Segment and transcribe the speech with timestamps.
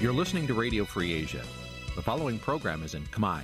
[0.00, 1.44] You're listening to Radio Free Asia.
[1.96, 3.40] The following program is in Khmer.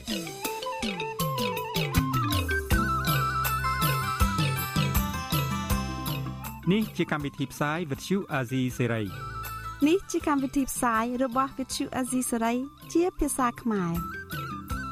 [6.66, 9.08] Nǐ chi càm bi tiệp xáy vệt chiu a zì sáy.
[9.88, 12.56] នេះជាកម្មវិធីផ្សាយរបស់ Vithu Azisari
[12.92, 13.92] ជាភាសាខ្មែរ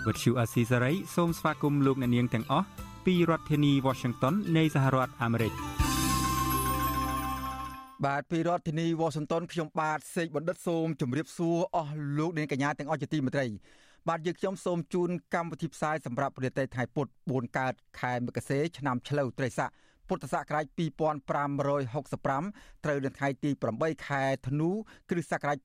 [0.06, 2.66] វត្តឈូអាស៊ីសេរីសូមស្វាគមន៍លោកអ្នកនាងទាំងអស់
[3.06, 5.71] ពីរដ្ឋធានី Washington នៃសហរដ្ឋអាមេរិក
[8.05, 13.45] បាទពីរដ្ឋធានីវ៉ាស៊ីនតោនខ្ញុំបាទសេកបណ្ឌិតសូមជម្រាបសួរអស់លោកអ្នកកញ្ញាទាំងអស់ជាទីមេត្រី
[14.09, 19.69] បាទយើងខ្ញុំសូមជូនកម្មវិធីផ្សាយសម្រាប់ប្រទេសថៃពុទ្ធ4កើតខែមករាឆ្នាំឆ្លូវត្រីស័ក
[20.07, 20.77] ពុទ្ធសករាជ2565
[22.83, 24.69] ត្រូវនៅថ្ងៃទី8ខែធ្នូ
[25.09, 25.57] គ្រិស្តសករាជ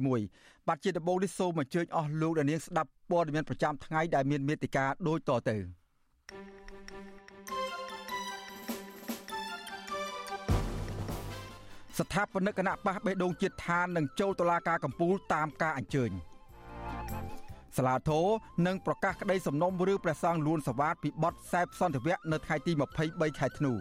[0.00, 5.56] 2021បាទជាដំបូងនេះសូមអញ្ជើញអស់លោកអ្នកនាងស្ដាប់ព័ត៌មានប្រចាំថ្ងៃដែលមានមេតិការដូចតទៅ
[11.98, 16.10] ស្ថាបនិកគណៈបះបេះដូងជាតិឋាននឹងចូលតុលាការកំពូលតាមការអញ្ជើញ
[17.76, 18.26] សាលាធរ
[18.66, 22.72] នឹងប្រកាសក្តីសំណុំរឿងព្រះសង្ឃលួនសវ៉ាតពីបទសែបសន្តិវៈនៅថ្ងៃទី
[23.04, 23.72] 23ខែធ្នូ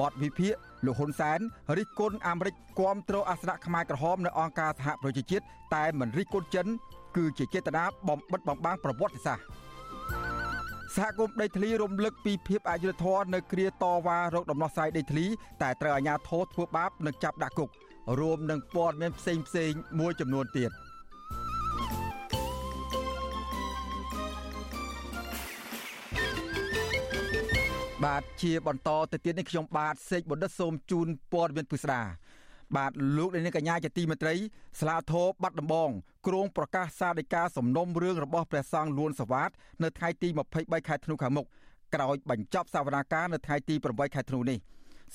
[0.00, 0.54] បទវិភាគ
[0.86, 1.38] លោកហ៊ុនសែន
[1.78, 5.44] រិះគន់អាមេរិកគាំទ្រអសនៈខ្មែរក្រហមនៅអង្គការសហប្រជាជាតិ
[5.74, 6.66] តែមិនរិះគន់ចិន
[7.16, 9.44] គឺជាចេតនាបំបិទបំបាំងប្រវត្តិសាស្ត្រ
[10.96, 15.26] សហគមន៍ដីធ្លីរំលឹកពីភាពអយុត្តិធម៌នៅគ្រាតវ៉ារោគដំណោះស្រាយដីធ្លី
[15.62, 17.70] តែត្រូវអាជ្ញាធរធ្វើបាបនិងចាប់ដាក់គុក
[18.20, 20.72] រួមនឹងព័ត៌មានផ្សេងផ្សេងមួយចំនួនទៀត។
[28.04, 32.02] បាទជាបន្តទៅទៀតនេះខ្ញុំបាទសេកបណ្ឌិតសូមជូនព័ត៌មានពិស្ដា
[32.76, 34.34] បាទលោកនាងកញ្ញាជាទីមេត្រី
[34.80, 35.90] ស្លាធរបាត់ដំបង
[36.26, 39.50] គ្រងប្រកាសសាលដីកាសំណុំរឿងរបស់ព្រះសង្ឃលួនសវ៉ាត
[39.82, 41.46] នៅថ្ងៃទី23ខែធ្នូខាងមុខ
[41.94, 44.58] ក្រោយបញ្ចប់សវនាការនៅថ្ងៃទី8ខែធ្នូនេះ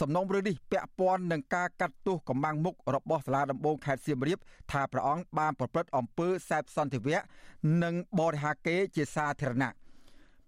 [0.01, 4.39] សំណុំរឿងនេះពាក់ព័ន្ធនឹងការកាត់ទោសកម្បាំងមុខរបស់សាលាដំបងខេត្តសៀមរាប
[4.71, 7.19] ថាព្រះអង្គបានប្រព្រឹត្តអំពើសែបសន្តិវៈ
[7.83, 9.71] និងបរិហាកេជាសាធារណៈ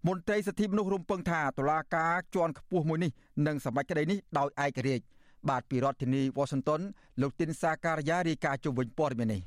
[0.08, 3.12] មន្ត្រីសិទ្ធិមនុស្សរំពឹងថាតុលាការជាន់ខ្ពស់មួយនេះ
[3.48, 5.15] នឹងសម្រេចក្តីនេះដោយឯករាជ្យ
[5.50, 6.82] បាទពីរដ្ឋធានីវ៉ាស៊ីនតោន
[7.22, 9.42] លោកទីនសាការីយ៉ារាយការណ៍ជុំវិញព័ត៌មាននេះ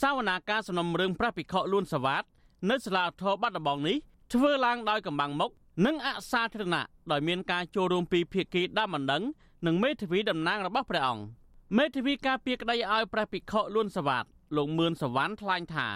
[0.00, 2.24] សវនាការសំណុំរឿងព្រះភិក្ខុលួនសវ៉ាត
[2.70, 3.96] នៅសាលាធរបាត់ដំបងនេះ
[4.32, 5.50] ធ្វើឡើងដោយកម្បាំងមុខ
[5.86, 9.22] និងអសាធារណៈដោយមានការចូលរួមពីភាគីដើមបណ្ដឹង
[9.66, 11.24] និងមេធាវីតំណាងរបស់ព្រះអង្គ
[11.78, 14.24] មេធាវីការពារក្តីឲ្យព្រះភិក្ខុលួនសវ៉ាត
[14.56, 15.88] លោកមឿនសវណ្ណថ្លែងថា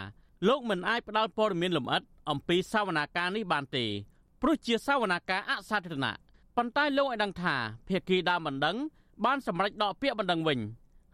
[0.48, 3.84] លោកមិនអាចផ្ដល់ព័ត៌មានលម្អិតអំពីសវនាការនេះបានទេ
[4.43, 6.14] ព្រោះជាសវនាការអសាធារណៈ
[6.59, 7.56] ប៉ុន្តែលោកឲ្យដឹងថា
[7.88, 8.76] ភាគីដើមបណ្ដឹង
[9.25, 10.59] បានសម្រេចដកពាក្យបណ្ដឹងវិញ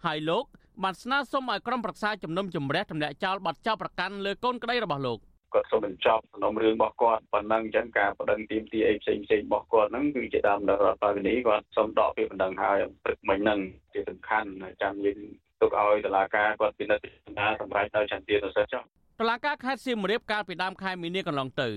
[0.04, 0.44] ហើយលោក
[0.82, 5.18] បានស្នើសុំឲ្យក្រុមប្រឹក្សាជំនុំជម្រះទម្លាក់ចោលបទចោទប្រកាន់លើកូនក្តីរបស់លោក
[5.54, 13.60] គាត់សូមបញ្ចប់សំណុំរឿងរបស់គាត់ប៉ុណ្ណឹងអញ្ចឹងការបដិងទីមទីអីផ្សេងផ្សេងរបស់គាត់ហ្នឹងគឺជាដើមដល់រដ្ឋបាលនេះគាត់សូមដកពាក្យបណ្ដឹងហើយព្រឹកមិញហ្នឹង
[13.92, 14.48] ជាសំខាន់
[14.82, 15.18] ចាំយើង
[15.60, 18.82] ទុកឲ្យតុលាការគាត់ពិនិត្យពិចារណាសម្រាប់ដោយចន្ទទានុសិទ្ធិចុះ
[19.20, 21.68] តុលាការខេត្តសៀមរាបកាលពីដើមខែមីនាកន្លងទៅ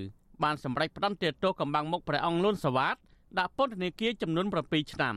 [0.43, 2.95] បានសម្រេចផ្តន្ទាទោសកម្បាំងមុខព្រះអង្គលួនសវ៉ាត
[3.39, 5.15] ដាក់ពន្ធនាគារចំនួន7ឆ្នាំ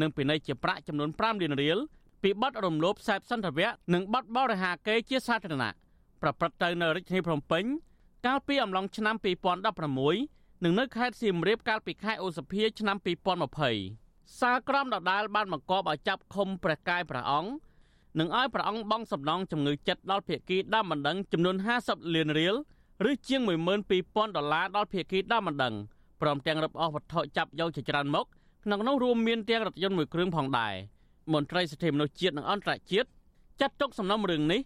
[0.00, 1.78] និងពិន័យជាប្រាក់ចំនួន5លានរៀល
[2.22, 5.72] ពីបទរំលោភខ្សែសន្តិវៈនិងបទបរិហាកេរជាសាធារណៈ
[6.22, 7.64] ប្រព្រឹត្តទៅនៅរាជធានីភ្នំពេញ
[8.26, 9.14] កាលពីអំឡុងឆ្នាំ
[9.84, 12.96] 2016និងនៅខេត្តសៀមរាបកាលពីខែឧសភាឆ្នាំ
[13.66, 17.50] 2020សាលក្រមដដាលបានបង្គាប់ឲ្យចាប់ឃុំព្រះកាយព្រះអង្គ
[18.18, 22.54] និងឲ្យព្រះអង្គបង់សំណងជំងឺចិត្តដល់ភៀកគីដើមបណ្ដឹងចំនួន50លានរៀល
[23.10, 23.40] ឬជាង
[23.88, 25.74] 12000ដុល្លារដល់ភៀកគីដើមបណ្ដឹង
[26.20, 28.26] ព្រមទាំងរឹបអូសវត្ថុចាប់យកជាច្រើនមុខ
[28.64, 30.74] ក្នុងនោះរួមមានទាំងរថយន្តមួយគ្រឿងផងដែរ
[31.32, 33.08] មន្ត្រីសិទ្ធិមនុស្សជាតិនិងអន្តរជាតិ
[33.60, 34.60] ចាត់ទុកសំណុំរឿងនេះ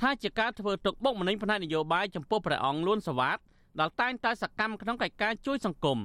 [0.00, 3.38] ថាជាការធ្វើទុកបុកម្នេញផ្នែកនយោបាយចំពោះព្រះអង្គលួនសវ៉ាត
[3.80, 5.98] ដែលតែងតែសកម្មក្នុងកិច្ចការជួយសង្គម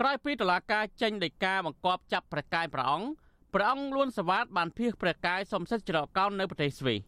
[0.00, 3.08] ក្រោយពីតុលាការចេញដីកាបង្គាប់ចាប់ព្រះកាយព្រះអង្គ
[3.54, 6.98] ព្រះអង្គលួនសវ៉ាតបានភៀសព្រះកាយសំសិទ្ធច្រកកោននៅប្រទេសស្វីស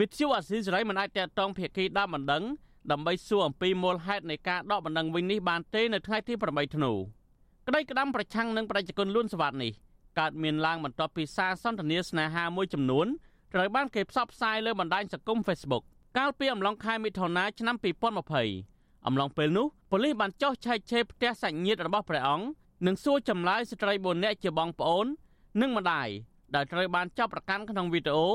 [0.00, 2.44] វិទ្យុអាស៊ីសេរីមិនអាចតតងភាគីដើមបណ្ដឹង
[2.92, 6.92] ដើម្បីសួរអំពីមូលហេតុនៃការដកបណ្ដឹងវិញនេះបានទេនៅថ្ងៃទី8ធ្នូ
[7.66, 9.72] ក្តីក្តាំប្រឆាំងនឹងប្រជាជនលួនសវ៉ាតនេះ
[10.18, 13.06] កើតមានឡើងបន្ទាប់ពីសារសន្ទនាស្នេហាមួយចំនួន
[13.54, 15.82] ត្រូវបានគេផ្សព្វផ្សាយលើបណ្ដាញសង្គម Facebook
[16.18, 17.76] កាលពីអំឡុងខែមិថុនាឆ្នាំ
[18.40, 22.46] 2020អំឡុងពេលនោះប៉ូលីសបានចោះឆែកឆេរផ្ទះសាច់ញាតិរបស់ព្រះអង្គ
[22.86, 25.06] និងសួរចម្លើយស្ត្រី4នាក់ជាបងប្អូន
[25.60, 26.08] និងម្ដាយ
[26.54, 28.26] ដែលត្រូវបានចាប់ប្រកាន់ក្នុងវីដេអូ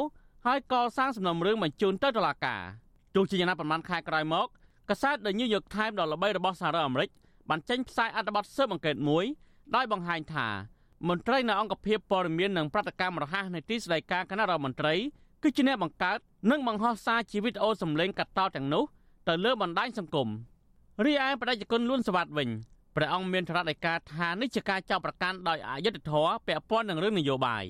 [0.46, 2.62] ហើយកសាងសំណុំរឿងបញ្ជូនទៅតុលាការ
[3.16, 4.48] ទោះជាយ៉ាងណាប្រហែលខែក្រោយមក
[4.90, 7.10] កាសែត The New York Times ដ៏ល្បីរបស់សហរដ្ឋអាមេរិក
[7.50, 9.26] បានចេញផ្សាយអត្ថបទស៊ើបអង្កេតមួយ
[9.76, 10.48] ដោយបង្ហាញថា
[11.10, 14.94] មន្ត្រីនៅអង្គភាពព័ត៌មាននិងប្រតិកម្មរហ័សនៃទីស្តីការគណៈរដ្ឋមន្ត្រី
[15.44, 16.18] គឺជាអ្នកបង្កើត
[16.52, 18.84] និងបង្ហោះសារជាវីដេអូសម្លេងកាត់តទាំងនោះ
[19.28, 20.28] ទៅលើបណ្ដាញសង្គម
[21.06, 22.50] រីឯបដិជនលួនសវ៉ាត់វិញ
[22.96, 27.64] ព្រះអង្គមានថ្នាក់ដីកាថានេះជាការចាប់ប្រកាន់ដោយអយុត្តិធម៌ពាក់ព័ន្ធនឹងរឿងនយោបាយ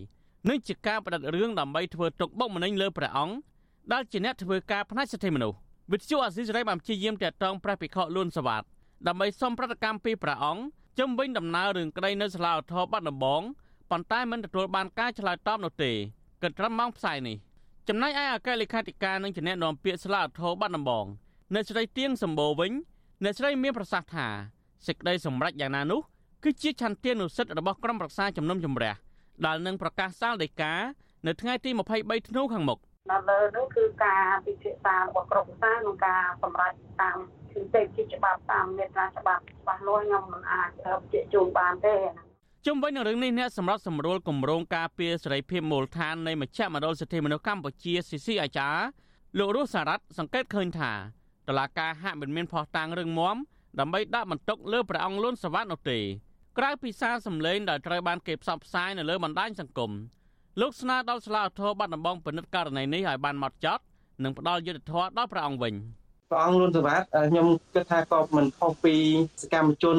[0.50, 3.36] និងជាការបដិសេធរឿងដើម្បីធ្វើទុកបុកម្នេញលើព្រះអង្គ
[3.94, 5.58] ដែលជាអ្នកធ្វើការផ្នែកសិទ្ធិមនុស្ស
[5.92, 8.64] វិទ្យុអាស៊ីសេរីបានព្យាយាមតាក់ទងព្រះភិក្ខុលួនសវ៉ាត
[9.08, 10.64] ដើម្បីសុំប្រតិកម្មពីព្រះអង្គ
[11.00, 13.42] ជំវិញដំណើររឿងក្តីនៅសាលាឧទ្ធរបាត់ដំបង
[13.92, 15.92] ប៉ុន្តែមិនទទួលបានការឆ្លើយតបនោះទេ
[16.42, 17.38] គិតត្រឹមម៉ោងផ្សាយនេះ
[17.88, 21.06] ចំណែកឯអគ្គលេខាធិការនិងជាអ្នកនាំពាក្យសាលាឧទ្ធរបាត់ដំបង
[21.54, 22.72] អ្នកស្រីទៀងសម្បូរវិញ
[23.24, 24.28] អ្នកស្រីមានប្រសាសន៍ថា
[24.88, 26.02] សេចក្តីសម្រេចយ៉ាងណានោះ
[26.44, 28.94] គឺជាឆន្ទានុសិទ្ធិរបស់ក្រុមប្រឹក្សាជំនុំជម្រះ
[29.46, 30.74] ដែលនឹងប្រកាសសាលដីកា
[31.28, 32.80] នៅថ្ងៃទី23ធ្នូខាងមុខ
[33.10, 37.18] នៅលើនោះគឺការពិភាក្សារបស់ក្រុមប្រឹក្សានិងការសម្រេចតាម
[37.54, 40.70] គឺទេជាច្បាប់តាមមេត្រាច្បាប់ច្បាស់លាស់ខ្ញុំមិនអាច
[41.00, 41.96] បញ្ជាក់ជូនបានទេ
[42.66, 48.70] ជុំវិញនឹងរឿងនេះអ្នកសម្រាប់សម្រួលគម្រោងការពារសេរីភាពមូលដ្ឋាននៃមជ្ឈមណ្ឌលសិទ្ធិមនុស្សកម្ពុជា CCICA
[49.38, 50.92] លោករស់សារ៉ាត់សង្កេតឃើញថា
[51.48, 53.38] តឡាការហាក់មិនមានផុសតាំងរឹងមាំ
[53.80, 56.00] ដើម្បីដាក់បន្ទុកលើព្រះអង្គលួនសវណ្ណនោះទេ
[56.58, 59.92] ក្រៅពីសារសម្លេងដែលត្រូវបានគេផ្សព្វផ្សាយនៅលើបណ្ដាញសង្គម
[60.60, 63.84] លោកស្នើដល់សាលាឧទ្ធរបាត់ដំបងពិនិត្យករណីនេះឲ្យបានម៉ត់ចត់
[64.24, 65.74] និងផ្ដល់យុត្តិធម៌ដល់ព្រះអង្គវិញ។
[66.30, 68.96] ព្រះអង្គលួនសវ៉ាតខ្ញុំគិតថាក៏មិនខុសពី
[69.42, 69.98] សកម្មជន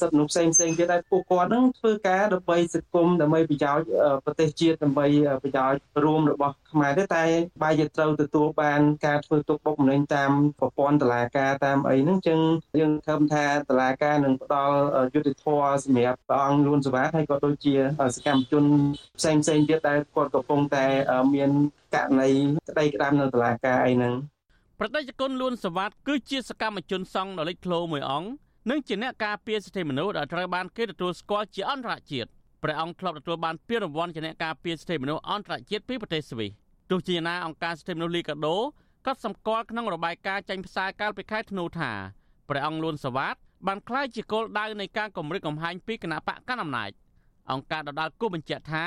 [0.00, 3.86] សិទ្ធិមនុស្សផ្សេងផ្សេងទៀតដែរពួកគាត់នឹងធ្វើការដើម្បីសង្គមដើម្បីប្រយោជន៍
[4.24, 5.06] ប្រទេសជាតិដើម្បី
[5.42, 7.24] ប្រយោជន៍រួមរបស់ខ្មែរទេតែ
[7.62, 10.30] បាយជាត្រូវទទួលបានការធ្វើទុកបុកម្នេញតាម
[10.60, 12.40] ប្រព័ន្ធតឡាការតាមអីហ្នឹងចឹង
[12.80, 14.76] យើងខំថាតឡាការនឹងផ្ដល់
[15.14, 17.74] យុត្តិធម៌សម្រាប់ព្រះអង្គលួនសវ៉ាតហើយក៏ដូចជា
[18.16, 18.64] សកម្មជន
[19.18, 20.86] ផ្សេងផ្សេងទៀតដែលគាត់កំពុងតែ
[21.34, 21.50] មាន
[21.94, 22.30] ករណី
[22.68, 24.14] ក្តីក្តាមនៅតឡាការអីហ្នឹង
[24.82, 28.28] ប្រតិជនគុណលួនសវ៉ាតគឺជាសកម្មជនសង្ឃដ៏លេចធ្លោមួយអង្គ
[28.70, 32.28] និងជាអ្នកការពារសិទ្ធិមនុស្សដែលត្រូវបានគេទទួលស្គាល់ជាអន្តរជាតិ
[32.62, 36.50] ព្រះអង្គធ្លាប់ទទួលបានពានរង្វាន់ជាអ្នកការពារសិទ្ធិមនុស្សអន្តរជាតិពីប្រទេសស្វីស
[36.90, 38.56] ទោះជាណាអង្គការសិទ្ធិមនុស្សលីកាដូ
[39.06, 41.90] ក៏សម្គាល់ក្នុងរបាយការណ៍ចេញផ្សាយកាលពីខែធ្នូថា
[42.48, 43.36] ព្រះអង្គលួនសវ៉ាត
[43.66, 46.90] បានក្លាយជាគោលដៅនៃការគម្រិតកំហែងពីគណៈបកកណ្ដាលអំណាច
[47.50, 48.84] អង្គការដដាលគូបញ្ជាក់ថា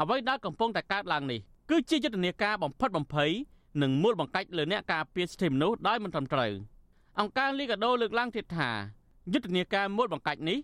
[0.00, 1.40] អ្វីដែលកំពុងតែកើតឡើងនេះ
[1.70, 3.30] គឺជាយុទ្ធនាការបំផិតបំភ័យ
[3.82, 6.52] និងមូលបង្កាច់លើអ្នកការពារសិទ្ធិមនុស្សដោយមិនត្រឹមត្រូវ
[7.20, 8.70] អង្គការលីកាដូលើកឡើងទៀតថា
[9.32, 10.58] យុទ្ធនាការមូលបង្កាច់នេះ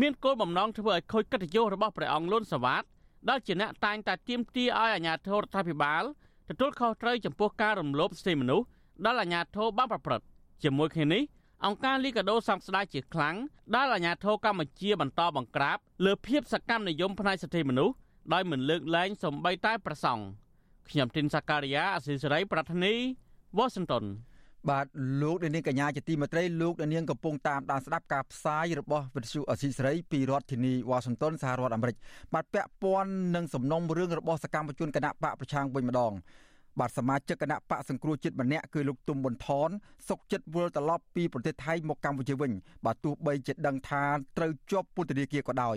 [0.00, 2.82] មានគោលបំណងធ្វើឲ្យខូចកិត្តិយសរបស់ព្រះអង្គលួនសវ៉ាត
[3.28, 6.02] ដែលជាអ្នកតែងតែទាមទារឲ្យអាជ្ញាធររដ្ឋាភិបាល
[6.48, 8.66] ទទួលខុសត្រូវចំពោះការរំលោភសិទ្ធិមនុស្ស
[9.04, 10.24] ដែលអាជ្ញាធរបានប្រព្រឹត្ត
[10.62, 11.22] ជាមួយគ្នានេះ
[11.66, 13.36] អង្គការលីកាដូសង្ស្ដាយជាខ្លាំង
[13.74, 17.94] ដែលអាជ្ញាធរកម្ពុជាបន្តបង្ក្រាបលើភាពសកម្មនិយមផ្នែកសិទ្ធិមនុស្ស
[18.32, 20.22] ដោយមិនលើកលែងសំបីតែប្រសង់
[20.90, 22.94] ខ្ញុំទីនសាការីយ៉ាអស៊ីសេរីប្រធានី
[23.58, 24.04] វ៉ាស៊ីនតោន
[24.70, 24.86] បាទ
[25.22, 31.96] លោកនាងកញ្ញាជាទីមេត្រីលោកនាងកំពុងតាមដានស្ដាប់ការផ្សាយរបស់វិទ្យុអស៊ីសេរីពីរដ្ឋធានីវ៉ាស៊ីនតោនសហរដ្ឋអាមេរិក
[32.34, 36.12] បាទពាក់ព័ន្ធនឹងសំណុំរឿងរបស់សកម្មជនគណៈបកប្រឆាំងវិញម្ដង
[36.78, 39.70] បាទសមាជិកគណៈបកសង្គ្រោះជាតិម្នាក់គឺលោកទុំប៊ុនថន
[40.08, 42.52] សុកចិត្តវិលត្រឡប់ពីប្រទេសថៃមកកម្ពុជាវិញ
[42.84, 44.02] បាទទោះបីជាដឹងថា
[44.36, 45.76] ត្រូវជាប់ពន្ធនាគារក៏ដោយ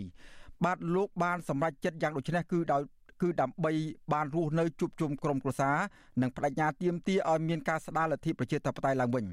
[0.65, 2.81] បាទលោកបានសម្រេចចិត្តយ៉ាងដូចនេះគឺដោយ
[3.21, 3.71] គឺដើម្បី
[4.13, 5.77] បានរស់នៅជួបជុំក្រុមគ្រួសារ
[6.21, 9.25] និងបដិញ្ញាទាមទារឲ្យមានការស្ដារលទ្ធិប្រជាធិបតេយ្យឡើងវិញ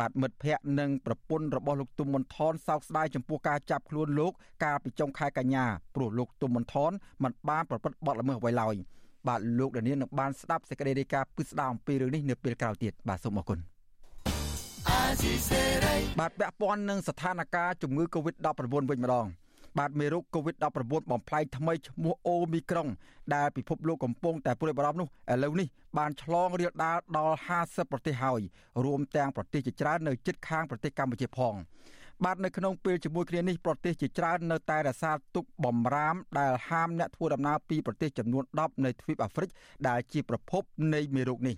[0.00, 4.32] បាទមិត្តភ័ក្តិនិងប្រពន្ធរបស់លោកទុំមនថនសោកស្ដាយចំពោះការចាប់ខ្លួនលោក
[4.64, 5.64] កាលពីចុងខែកញ្ញា
[5.94, 6.90] ព្រោះលោកទុំមនថន
[7.22, 8.74] មិនបានប្រព្រឹត្តបទល្មើសអ្វីឡើយ
[9.28, 13.58] បាទលោកដានៀននឹងបានស្ដាប់សេចក្តីរាយការណ៍ពិស្ដារអំពីរឿងនេះនៅពេលក្រោយទៀតបាទសូមអរគុណ
[16.20, 18.48] បាទពាក់ព័ន្ធនឹងស្ថានភាពជំងឺ Covid-19
[18.90, 19.26] វិញម្ដង
[19.78, 22.88] បាទមេរោគ COVID-19 បំផ្លែងថ្មីឈ្មោះអូមីក្រុង
[23.34, 28.40] ដែលពិភពលោកកំពុងតែព្រួយបារម្ភនោះឥឡូវនេះបានឆ្លងរាលដាលដល់50ប្រទេសហើយ
[28.84, 31.54] រួមទាំងប្រទេសជាច្រើននៅជិតខាងប្រទេសកម្ពុជាផង
[32.24, 39.50] បាទនៅក្នុងពេលជាមួយគ្នានេះប្រទេសជាច្រើននៅតែរសារទុកបំរាមដែលហាមអ្នកធ្វើដំណើរពីប្រទេសចំនួន10នៃទ្វីបអាហ្វ្រិក
[39.88, 40.62] ដែលជាប្រភព
[40.94, 41.56] នៃមេរោគនេះ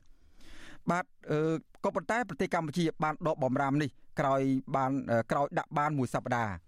[0.91, 1.55] បាទអឺ
[1.85, 3.91] ក៏ប៉ុន្តែប្រទេសកម្ពុជាបានដកបំរាមនេះ
[4.21, 4.41] ក្រោយ
[4.77, 4.93] បាន
[5.31, 6.64] ក្រោយដាក់បានមួយសប្តាហ៍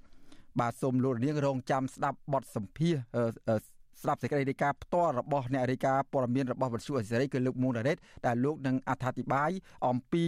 [0.60, 2.94] បាទសូមលោករនាងរងចាំស្ដាប់បទសម្ភាស
[4.02, 7.96] ស្ដាប់សេចក្តីរាយការណ៍ផ្ទាល់របស់អ្នករាយការណ៍ព័ត៌មានរបស់វិទ្យុអេសេរីគឺលោកមួងដារ៉េត
[8.26, 9.50] ដែលលោកនឹងអត្ថាធិប្បាយ
[9.88, 10.24] អំពី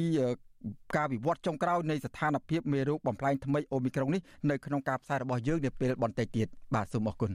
[0.97, 4.21] ការវិវត្តចុងក្រោយនៃស្ថានភាពមេរោគបំផ្លែងថ្មីអូមីក្រុងនេះ
[4.51, 7.33] នៅក្នុងការផ្សាយរបស់យើងនាពេលបន្តិចទៀតបាទសូមអរគុណ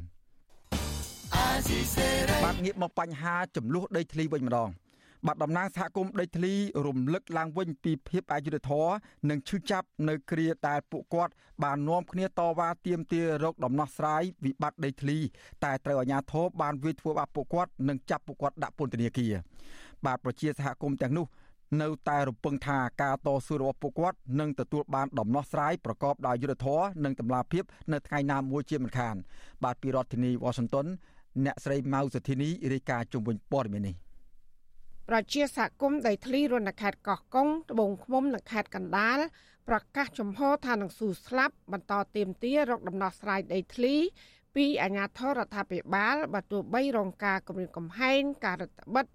[2.43, 4.69] បាទងាកមកបញ្ហាចំនួនដីធ្លីវិញម្ដង
[5.27, 6.53] បាទតំណាងសហគមន៍ដីធ្លី
[6.85, 8.93] រំលឹកឡើងវិញពីភាពអយុត្តិធម៌
[9.29, 15.17] និងឈឺចាប់នៅគ្រាដែលពួកគាត់បាននាំគ្នាតវ៉ាទាមទាររកដំណោះស្រាយវិបត្តិដីធ្លី
[15.63, 19.33] តែត្រូវអាជ្ញាធរបានវាយធ្វើបាបពួកគាត់និងចាប់ពួកគាត់ដាក់ពន្ធនាគារ
[20.05, 21.27] បាទប្រជាសហគមន៍ទាំងនោះ
[21.81, 27.63] នៅតែរំពឹងថាការតស៊ូរបស់ពួកគាត់នឹងទទួលបានដំណោះស្រាយប្រកបដោយយុត្តិធម៌និងតម្លាភាព
[27.93, 29.15] នៅថ្ងៃណាមួយជាមិនខាន
[29.63, 30.87] បាទពីរដ្ឋធានី Washington
[31.45, 33.95] អ្នកស្រីម៉ៅសុធីនីរាយការណ៍ជុំវិញព័ត៌មាននេះ
[35.15, 39.19] ប្រជាសហគមន៍ដីធ្លីរនខេត្តកោះកុងត្បូងឃ្មុំនិងខេត្តកណ្ដាល
[39.67, 43.95] ប្រកាសចំហថានឹងស៊ូស្លាប់បន្តទៀមទារកដំណោះស្រាយដីធ្លី
[44.55, 49.05] ពីអាជ្ញាធររដ្ឋាភិបាលបើទោះបីរងការគំរាមកំហែងការរដ្ឋបិទ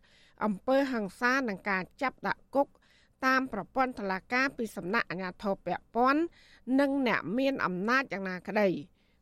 [0.44, 2.68] អំពើហិង្សានិងការចាប់ដាក់គុក
[3.26, 6.22] តាមប្រព័ន្ធតុលាការពីសំណាក់អាជ្ញាធរពាក់ព័ន្ធ
[6.80, 8.68] និងអ្នកមានអំណាចយ៉ាងណាក្តី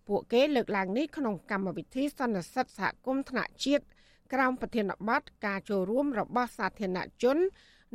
[0.08, 3.84] ពួកគេលើកឡើងនេះក្នុងកម្មវិធីសន្និសីទសហគមន៍ថ្នាក់ជាតិ
[4.32, 7.38] ក្រោមប្រធានបទការចូលរួមរបស់សាធារណជន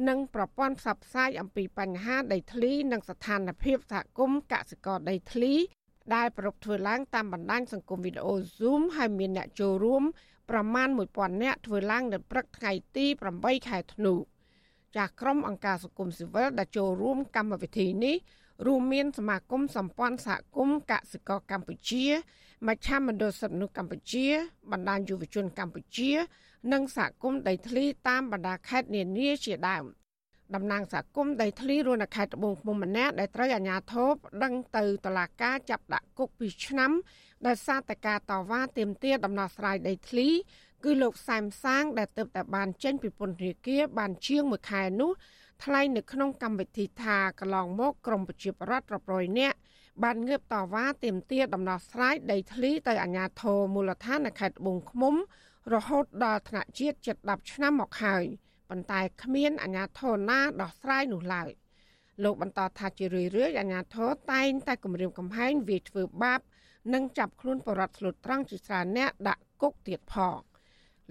[0.08, 5.54] និងប្រព័ន្ធផ្សព្វផ្សាយអំពីបញ្ហាដីធ្លី និងស្ថានភាពសហគមន៍កសិករដីធ្លី
[6.16, 10.04] ដែលប្រពធ្វើឡើងតាមបណ្ដាញសង្គមវីដេអូ Zoom ហើយមានអ្នកចូលរួម
[10.50, 13.06] ប្រមាណ1000នាក់ធ្វើឡើងនៅព្រឹកថ្ងៃទី
[13.38, 14.14] 8ខែធ្នូ
[14.96, 18.16] ចាស់ក្រុមអង្គការសង្គមស៊ីវិលដែលចូលរួមកម្មវិធីនេះ
[18.66, 22.06] រួមមានសមាគមសម្ព័ន្ធសហគមន៍កសិករកម្ពុជា
[22.68, 24.28] មជ្ឈមណ្ឌលសិទ្ធិមនុស្សកម្ពុជា
[24.72, 26.12] បណ្ដាញយុវជនកម្ពុជា
[26.74, 29.86] និងសហគមន៍ដីធ្លីតាមបណ្ដាខេត្តនានាជាដើម
[30.56, 34.10] តំណាងសហគមន៍ដីធ្លីរួនខេត្តត្បូងឃ្មុំម្នាក់ដែលត្រូវអាជ្ញាធរ
[34.44, 36.92] ដឹងទៅតុលាការចាប់ដាក់គុក2ឆ្នាំ
[37.48, 40.28] ដោយសារតែការតវ៉ាទាមទារដំណោះស្រាយដីធ្លី
[40.84, 45.12] គឺលោកសែមសាងដែលទៅតែបានចេញពីពន្ធនាគារបានជាង1ខែនោះ
[45.66, 49.58] ថ្លែងនៅក្នុងកម្មវិធីថាកន្លងមកក្រមប្រជាប្រដ្ឋរាប់រយនាក់
[50.04, 55.16] បានងើបតវ៉ាទាមទារដំណោះស្រាយដីធ្លីទៅអាជ្ញាធរមូលដ្ឋាននៅខេត្តត្បូងឃ្មុំ
[55.74, 58.24] រហូតដល់ថ្នាក់ជាតិជិត10ឆ្នាំមកហើយ
[58.70, 61.50] ប៉ុន្តែគ្មានអាជ្ញាធរណាដោះស្រាយនោះឡើយ
[62.24, 66.40] លោកបន្តថាជារឿយៗអាជ្ញាធរតែងតែគម្រាមកំហែងវាធ្វើបាប
[66.94, 70.38] និងចាប់ខ្លួនបរិវត្តស្លូតត្រង់ជាច្រើនអ្នកដាក់គុកទៀតផង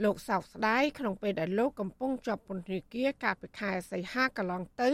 [0.05, 4.91] លោកសោកស្ដាយក្នុងពេលដែលលោកកំពុងជាប់ពន្ធនាគារកាលពីខែសីហាកន្លងទៅ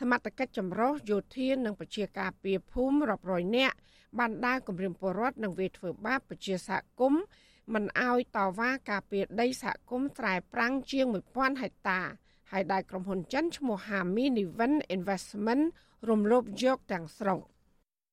[0.00, 3.76] សមត្ថកិច្ចចម្រុះយោធានិងប្រជាការពារភូមិរាប់រយនាក់
[4.18, 7.22] បានដើរគម្រាមពលរដ្ឋនិងវាធ្វើបាបប្រជាសហគមន៍
[7.74, 12.00] មិនអោយតវ៉ាការពារដីសហគមន៍ស្រែប្រាំងជាង1000ហិកតា
[12.50, 15.64] ហើយដែលក្រុមហ៊ុនចិនឈ្មោះ Hami Niven Investment
[16.08, 17.38] រំលោភយកទាំងស្រុង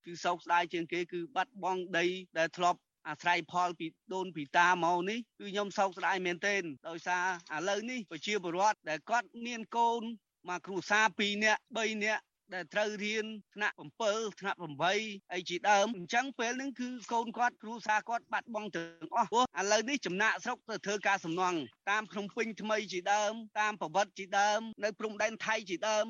[0.06, 2.06] គឺសោកស្ដាយជាងគេគឺបាត់បង់ដី
[2.38, 10.02] ដែលធ្លាប់ អាស្រ័យផលពីដូនពីតាមកនេះគឺខ្ញុំសោកស្ដាយមែនទែនដោយសារឥឡូវនេះប្រជាពលរដ្ឋដែលគាត់មានកូន
[10.50, 13.76] មកគ្រួសារ2នាក់3នាក់ដែលត្រូវរៀនថ្នាក់
[14.08, 14.58] 7ថ្នាក់
[14.96, 21.58] 8អីជាដើមអញ្ចឹងពេលហ្នឹងគឺកូនគាត់គ្រូសាគាត់បាត់បង់ទាំងអស់ព្រោះឥឡូវនេះចំណាក់ស្រុកទៅធ្វើការសំណង់
[21.90, 26.06] តាមភ្នំពេញថ្មីជាដើមតាមប្រវត្តិជាដើមនៅព្រំដែនថៃជាដើម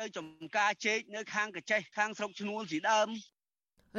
[0.00, 3.08] ទៅចំការជែកនៅខាងកចេះខាងស្រុកឈ្នួលជាដើម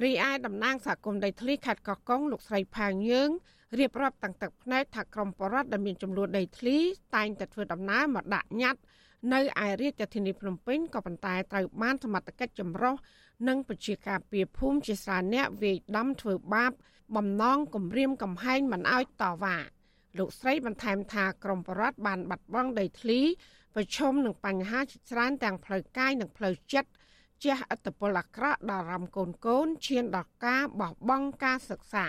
[0.04, 3.30] រីឯតំណាងសហគមន៍ដីធ្លីខេត្តកោះកុងលោកស្រីផាងយើង
[3.80, 6.78] រៀបរាប់តាំងទឹកភ្នែកថាក្រមបរដ្ឋដែលមានចំនួនដីធ្លី
[7.16, 8.82] តែងតែធ្វើដំណើរមកដាក់ញត្តិ
[9.34, 12.96] នៅឯរាជធានីភ្នំពេញក៏ប៉ុន្តែត្រូវបានសមត្ថកិច្ចចម្រុះ
[13.48, 16.72] និងប្រជាការពារភូមិជាច្រើនអ្នកវាយដំធ្វើបាប
[17.16, 19.58] បំណងគំរាមកំហែងមិនអោយតវ៉ា
[20.18, 23.20] លោកស្រីបន្ថែមថាក្រមបរដ្ឋបានបាត់បង់ដីធ្លី
[23.76, 26.90] ប្រឈមនឹងបញ្ហាជាច្រើនទាំងផ្លូវកាយនិងផ្លូវចិត្ត
[27.46, 32.06] ជះឥទ្ធិពលអាក្រក់ដល់រំកូនកូនឈានដល់ការបោះបង់ការសិក្សា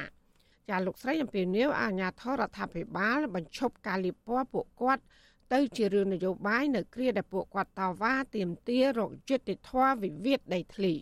[0.68, 5.02] ចាលោកស្រីអំពីនីវអាញាធរដ្ឋាភិបាល បញ្ឈប់ការលៀបពណ៌ពួកគាត់
[5.52, 10.94] ទៅជារឿងនយោបាយនៅគ្រាដែលពួកគាត់តវ៉ាទាមទាររកយុត្តិធម៌វិវាទដីធ្លី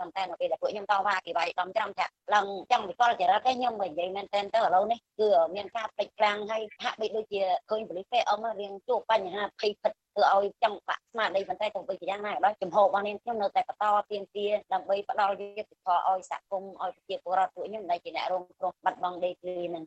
[0.00, 19.84] ប៉ុន្តែនៅពេលដែលពួកខ្ញុំតវ៉ាគេវាយដំច្រាំថាឡើងចឹងវិកលចរិតទេខ្ញុំមិននិយាយមែនទែនទៅឥឡូវនេះគឺមានការពេចខ្លាំងហើយហាក់បីដូចជាឃើញបលិសពេអមរៀងជួបបញ្ហាភ័យពិតធ្វើឲ្យចង់បាក់ស្មារតីប៉ុន្តែទៅវិញយ៉ាងណាក៏ដោយចំហរបស់នាងខ្ញុំនៅតែបន្តទៀមទាដើម្បីផ្ដល់យុត្តិធម៌ឲ្យសហគមន៍ឲ្យប្រជាពលរដ្ឋពួកខ្ញុំដែលជាអ្នករងគ្រោះបាត់បង់ដីធ្លីនឹង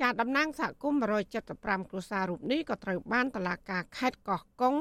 [0.00, 1.00] ចាតំណាងសហគមន៍
[1.44, 4.74] 175គ្រួសាររូបនេះក៏ត្រូវបានតឡាការខេត្តកោះកុង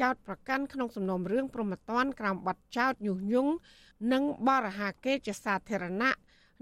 [0.00, 3.52] ចោតប្រកាន់ក្នុងសំណុំរឿងប្រមត្តនក្រោមបទចោតញុះញង់
[4.12, 6.12] និងបរិហាកេជាសាធារណៈ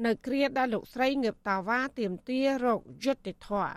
[0.06, 3.74] នៅគ្រាដែលលោកស្រីងើបតាវ៉ាទាមទាររោគយុត្តិធម៌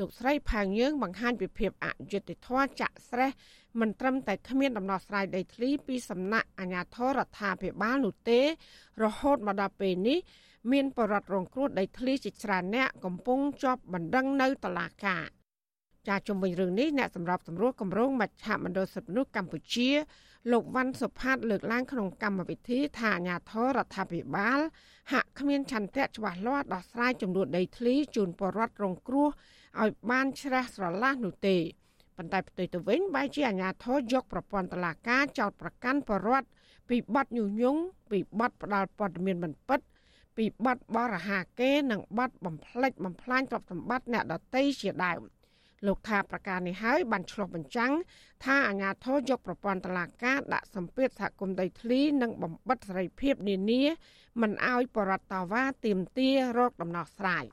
[0.00, 3.30] លោកស្រីផាងយើងបង្ហាញពីភាពអយុត្តិធម៌ចាក់ស្រេះ
[3.80, 8.40] មិនត្រឹមតែគ្មានដំណោះស្រាយដីធ្លីពីសំណាក់អាជ្ញាធររដ្ឋាភិបាលនោះទេ
[9.02, 10.18] រហូតមកដល់ពេលនេះ
[10.72, 15.24] មានបរិវត្តរងគ្រោះដីធ្លីជាច្រើនអ្នកកំពុងជាប់បណ្ដឹងនៅតុលាការ
[16.08, 19.90] ចាជំវិញរឿងនេះអ្នកសម្របសម្រួលគម្រោងមជ្ឈមណ្ឌលសិទ្ធិមនុស្សកម្ពុជា
[20.50, 24.58] លោកវ៉ាន់សុផាតលើកឡើងក្នុងកម្មវិធីថាអាញាធររដ្ឋាភិបាល
[25.12, 29.28] ហាក់គ្មានឆន្ទៈច្បាស់លាស់ដោះស្រាយចំនួនដីធ្លីជូនពលរដ្ឋរងគ្រោះ
[29.82, 31.56] ឲ្យបានជ្រះស្រឡះនោះទេ
[32.16, 36.48] ប៉ុន្តែផ្ទុយទៅវិញបែរជាអាញាធរយកប្រព័ន្ធតឡាការចោតប្រកាន់ពលរដ្ឋ
[36.88, 37.80] ពីបទញុះញង់
[38.10, 39.80] ពីបទផ្ដាល់ព័ត៌មានមិនពិត
[40.36, 45.20] ពីបទបរហាកេនិងបទបំផ្លិចបំផ្លាញទ្រព្យសម្បត្តិអ្នកដទៃជាដើម
[45.86, 47.92] លោកថាប្រការនេះហើយបានឆ្លុះបញ្ចាំង
[48.44, 53.82] ថាអាញាធរយកប្រព័ន្ធតឡាការដាក់សម្ពាធសហគមន៍ដីធ្លីនិងបំបិតសេរីភាពនានា
[54.40, 57.44] មិនអោយបរដ្ឋតាវ៉ាទៀមទារកដំណោះស្រាយ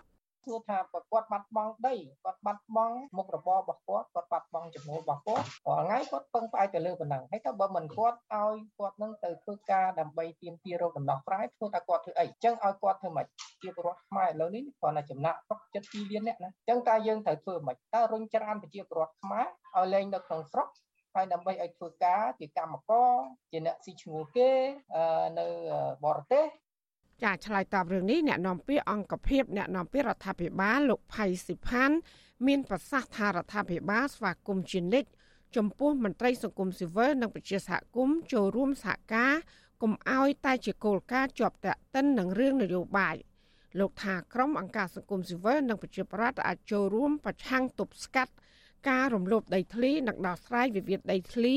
[0.46, 19.46] សួរថាគាត់បាត់បង់ដីគាត់បាត់បង់មុខរបររបស់គាត់គាត់បាត់បង់ចំណូលរបស់គាត់រាល់ថ្ងៃគាត់ពឹងផ្អែកទៅលើប៉ុណ្ណឹងហើយតើបើមិនគាត់ឲ្យគាត់នឹងទៅធ្វើការដើម្បីទាមទាររកដំណោះស្រាយធ្វើថាគាត់ធ្វើអីអញ្ចឹងឲ្យគាត់ធ្វើម៉េចប្រជាពលរដ្ឋខ្មែរឥឡូវនេះគ្រាន់តែចំណាក់ស្រុកចិត្ត2លានអ្នកណាអញ្ចឹងតើយើងត្រូវធ្វើម៉េចតើរុញច្រានប្រជាពលរដ្ឋខ្មែរ
[19.77, 20.67] ឲ្យលែងនៅក្នុងស្រុក
[21.15, 23.12] ហើយដើម្បីឲ្យធ្វើការជាកម្មករ
[23.51, 24.51] ជាអ្នកស៊ីឈ្នួលគេ
[25.39, 25.48] នៅ
[26.05, 26.46] បរទេស
[27.23, 31.91] ចាឆ្លើយតបរឿងនេះអ្នកនាំពាក្យអង្គភាពអ្នកនាំពាក្យរដ្ឋាភិបាលលោកផៃស៊ីផាន
[32.47, 35.09] មានប្រសាសន៍ថារដ្ឋាភិបាលស្វាគមន៍ជានិច្ច
[35.55, 39.33] ចំពោះមន្ត្រីសង្គមស៊ីវិលនិងប្រជាសហគមន៍ចូលរួមសហការ
[39.81, 43.15] កុំឲ្យតែជាគោលការណ៍ជាប់តាក់ទិននឹងរឿងនយោបាយ
[43.79, 48.33] លោកថាក្រុមអង្គការសង្គមស៊ីវិលនិងប្រជាប្រដ្ឋអាចចូលរួមប្រឆាំងទប់ស្កាត់
[48.89, 51.55] ការរំលោភដីធ្លីនិងដោះស្រាយវិវាទដីធ្លី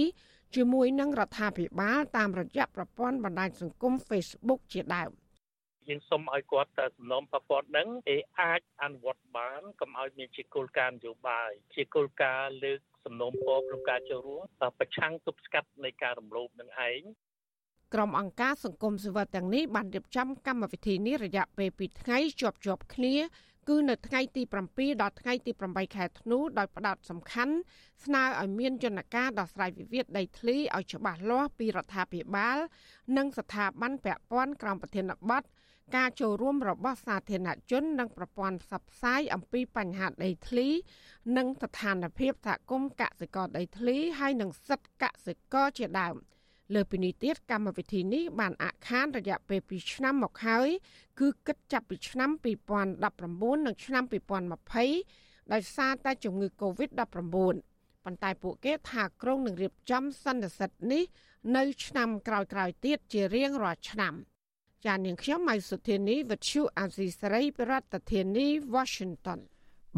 [0.55, 5.11] ជាមួយនឹងរដ្ឋាភិបាលតាមរយៈប្រព័ន្ធបណ្ដាញសង្គម Facebook ជាដើម
[5.89, 14.43] យើងសូមឲ្យគាត់សំណុំប្រព័ន្ធហ្នឹងគេអាចអនុវត្តបានកុំឲ្យមានជាគោលការណ៍នយោបាយជាគោលការណ៍លើកសំណុំពរក្នុងការចូលរួម
[14.79, 17.03] ប្រឆាំងទប់ស្កាត់នៃការរំលោភនឹងឯង
[17.95, 23.17] ក្រុមអង្គការសង្គមស៊ីវិលទាំងនេះបានរៀបចំកម្មវិធីនេះរយៈពេល2ថ្ងៃជាប់ជាប់គ្នា
[23.69, 27.55] គឺនៅថ្ងៃទី7ដល់ថ្ងៃទី8ខែធ្នូដោយផ្ដោតសំខាន់
[28.05, 32.59] ស្នើឲ្យមានយន្តការដោះស្រាយវិវាទដីធ្លីឲ្យច្បាស់លាស់ពីរដ្ឋាភិបាល
[33.17, 35.43] និងស្ថាប័នពាក់ព័ន្ធក្រោមប្រធានបទ
[35.97, 40.69] ការចូលរួមរបស់សាធារណជន និងប្រព័ន្ធផ្សព្វផ្សាយអំពីបញ្ហាដីធ្លី
[41.37, 46.17] និងស្ថានភាពសហគមន៍កសិករដីធ្លីហើយនិងសិទ្ធិកសិករជាដើម
[46.75, 50.69] លើពីនេះទៀតកម្មវិធីនេះបានអាក់ខានរយៈពេល2ឆ្នាំមកហើយ
[51.21, 52.31] គឺគិតចាប់ពីឆ្នាំ
[52.93, 54.05] 2019និងឆ្នាំ
[54.83, 57.01] 2020ដោយសារតែជំងឺ Covid-19
[58.05, 61.03] ប៉ុន្តែពួកគេថាក្រុងនឹងរៀបចំសន្និសិទនេះ
[61.57, 64.15] នៅឆ្នាំក្រោយៗទៀតជារៀងរាល់ឆ្នាំ។
[64.87, 67.79] ចានាងខ្ញុំម៉ៃសុធានីវិទ្យុអាស៊ីសេរីប្រធានា
[68.11, 69.41] ធិបតី Washington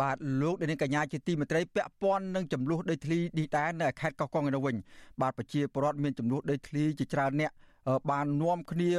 [0.01, 4.77] បាទលោកនាងកញ្ញាជាទីមេត្រីពាក់ព័ន្ធនឹងចំនួនដីធ្លីនេះដែរនៅខេត្តកោះកុងឯនោះវិញ
[5.21, 7.53] បាទប្រជាពលរដ្ឋមានចំនួនដីធ្លីជាច្រើនអ្នក
[8.11, 8.93] បាននាំគ្នា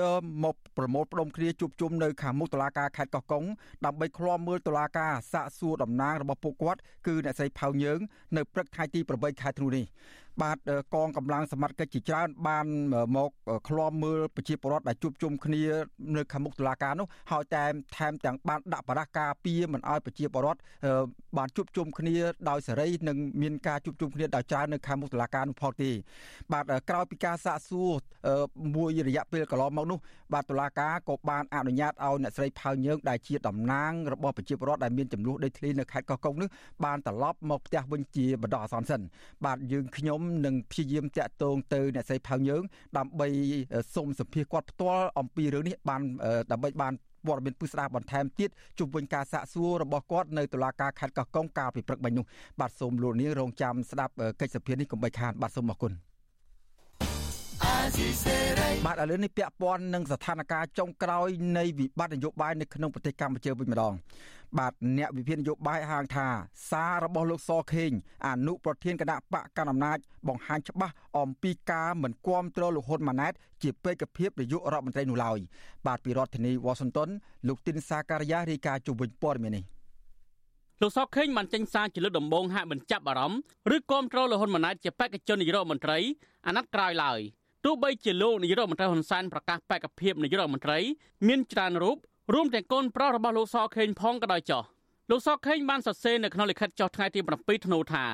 [0.43, 3.43] មកប្រមូលផ្ដុំគ្នាជួបជុំនៅខាងមុខតុលាការខេត្តកោះកុង
[3.85, 7.99] ដើម្បីឃ្លាំមើលតុលាការសាកសួរតំណាងរបស់ពួកគាត់គឺអ្នកស្រីផៅយើង
[8.37, 9.85] នៅព្រឹកថ្ងៃទី8ខែធ្នូនេះ
[10.41, 10.57] បាទ
[10.93, 12.65] កងកម្លាំងសមត្ថកិច្ចជាច្រើនបាន
[13.15, 13.31] មក
[13.69, 15.63] ឃ្លាំមើលប្រជាពលរដ្ឋដែលជួបជុំគ្នា
[16.15, 17.63] នៅខាងមុខតុលាការនោះហើយតែ
[17.97, 20.59] ថែមទាំងបានដាក់បរាការពារមិនឲ្យប្រជាពលរដ្ឋ
[21.37, 22.15] បានជួបជុំគ្នា
[22.49, 25.91] ដោយសេរីនិងមានការជួបជុំគ្នាដោយច្រើននៅខាងមុខតុលាការនោះផងទេ
[26.53, 27.91] បាទក្រោយពីការសាកសួរ
[28.75, 29.99] មួយរយៈពេលកន្លងមកនោះ
[30.33, 36.49] បាទតុលាការក៏បានអនុញ្ញាតឲ្យអ្នកស្រីផៅញើងដែលជាតំណាងរបស់ប្រជាពលរដ្ឋដែលមានចំនួនដីធ្លីនៅខេត្តកោះកុងនេះ
[36.85, 39.01] បានត្រឡប់មកផ្ទះវិញជាបណ្ដោះអាសន្នសិន
[39.45, 42.63] បាទយើងខ្ញុំនឹងព្យាយាមតាក់ទងទៅអ្នកស្រីផៅយើង
[42.97, 43.27] ដើម្បី
[43.95, 46.01] សូមសម្ភាសគាត់ផ្ទាល់អំពីរឿងនេះបាន
[46.51, 46.93] ដើម្បីបាន
[47.27, 52.25] ព័ត៌មានពិស្ដារបន្ថែមទៀតជុំវិញការសាកសួររបស់គាត់នៅតុលាការខេត្តកោះកុងកាលពីព្រឹកមិញនោះ
[52.59, 55.93] បាទសូមលោកនាងរងចាំស្ដាប់កិច្ចសភានេះកុំបីខានបាទសូមអរគុណ
[58.85, 63.93] បាទឥឡូវនេះពាក់ព័ន្ធនឹងស្ថានភាពចុងក្រោយនៃវិបត្តិនយោបាយនៅក្នុងប្រទេសកម្ពុជាវិញម្ដង
[64.57, 66.27] បាទអ្នកវិភាគនយោបាយហាងថា
[66.69, 67.91] សាររបស់លោកសខេង
[68.27, 75.39] អនុប្រធានគណៈបកកណ្ដាលអំណាចបង្ហាញច្បាស់អំពីការមិនគាំទ្រលោកហ៊ុនម៉ាណែតជាពេកភាពនាយករដ្ឋមន្ត្រីនោះឡើយ
[75.87, 77.09] បាទពីរដ្ឋធានីវ៉ាស៊ីនតោន
[77.47, 79.63] លោកទីនសាការីយ៉ារាយការណ៍ជុំវិញព័ត៌មាននេះ
[80.81, 83.39] លោកសកខេងបានចេញសារជាលើកដំបូងហាក់មិនចាប់អារម្មណ៍
[83.75, 85.99] ឬគាំទ្រលោកហ៊ុនម៉ាណែតជាបេក្ខជននាយករដ្ឋមន្ត្រី
[86.47, 87.19] អាណត្តិក្រោយឡើយ
[87.65, 90.79] ទោះបីជាលោកនាយករដ្ឋមន្ត្រីហ៊ុនសែនប្រកាសបេក្ខភាពនាយករដ្ឋមន្ត្រី
[91.27, 91.97] មានច្រើនរូប
[92.33, 94.63] រួមទាំងកូនប្រុសរបស់លោកសខេងផងក៏ដោយចោះ
[95.11, 98.05] លោកសខេងបានសរសេរនៅក្នុងលិខិតចុះថ្ងៃទី7ធ្នូថា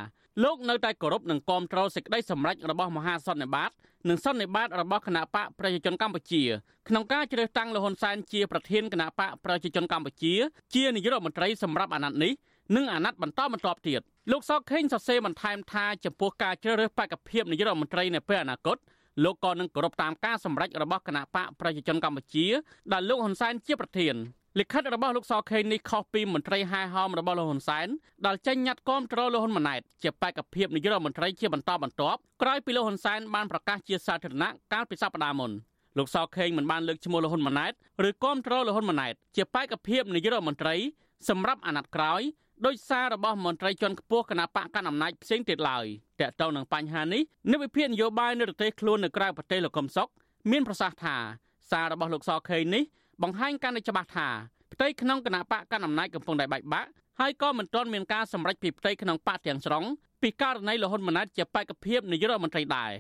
[0.44, 3.72] លោកនៅតែគោរពនិងគាំទ្រសេចក្តីសម្រេចរបស់មហាសន្និបាត
[4.10, 6.44] និងសន្និបាតរបស់គណៈបកប្រជាជនកម្ពុជា
[6.88, 10.34] ក្នុងការជ្រើសតាំងលោកហ៊ុនសែនជាប្រធានគណៈបកប្រជាជនកម្ពុជា
[10.76, 12.34] ជានាយករដ្ឋមន្ត្រីសម្រាប់អាណត្តិនេះ
[12.76, 18.78] និងអាណត្តិបន្តបន្ទាប់ទៀតលោកសខេងសរសេរបន្ថែមថាចំពោះការជ្រើសរើសបេក្ខភាពនាយករដ្ឋមន្ត្រីនៅពេលអនាគត
[19.24, 22.48] លោកក៏នឹងគោរពតាមការសម្រេចរបស់គណៈបកប្រជាជនកម្ពុជា
[22.94, 24.16] ដែលលោកហ៊ុនសែនជាប្រធាន
[24.60, 27.88] លិខិតរបស់លោកសខេងនេះខុសពីមន្ត្រីហែហោមរបស់លោកហ៊ុនសែន
[28.26, 35.52] ដែលចេញញត្តិគាំទ្រលោកហ៊ុនម៉ាណែតជាបេក្ខភាពនាយករដ្ឋមន្ត្រីជាបន្តបន្ទាប់ក្រោយពីលោកហ៊ុនសែនបានប្រកាសជាសាធារណៈកាលពីសប្តាហ៍មុន
[35.98, 37.72] លោកសខេងមិនបានលើកឈ្មោះលោកហ៊ុនម៉ាណែត
[38.08, 40.76] ឬគាំទ្រលោកហ៊ុនម៉ាណែតជាបេក្ខភាពនាយករដ្ឋមន្ត្រី
[41.30, 42.22] សម្រាប់អាណត្តិក្រោយ
[42.66, 45.86] ដោយសាររបស់មន្ត្រីជាន់ខ្ពស់គណៈបកកណ្ដាលអំណាចផ្សេងទៀតឡើយ
[46.22, 50.10] តើតើនឹងបញ្ហានេះនិវិភាននយោបាយនៅប្រទេសខ្លួននៅក្រៅប្រទេសលោកកឹមសុខ
[50.52, 51.16] មានប្រសាសន៍ថា
[51.70, 52.84] សាររបស់លោកសខេងនេះ
[53.24, 54.28] បង្ហាញកាន់តែច្បាស់ថា
[54.74, 59.84] ផ្ទៃក្នុងគណៈបកកណ្ដាលអំណាចកំពុងតែបែកបាក់ហើយក៏មិនទាន់មានការសម្រេចពីផ្ទៃក្នុងបកទាំងស្រុង
[60.22, 62.92] ពីករណីលហ៊ុនម៉ាណែតជាបេក្ខភាពនាយករដ្ឋមន្ត្រីដែរ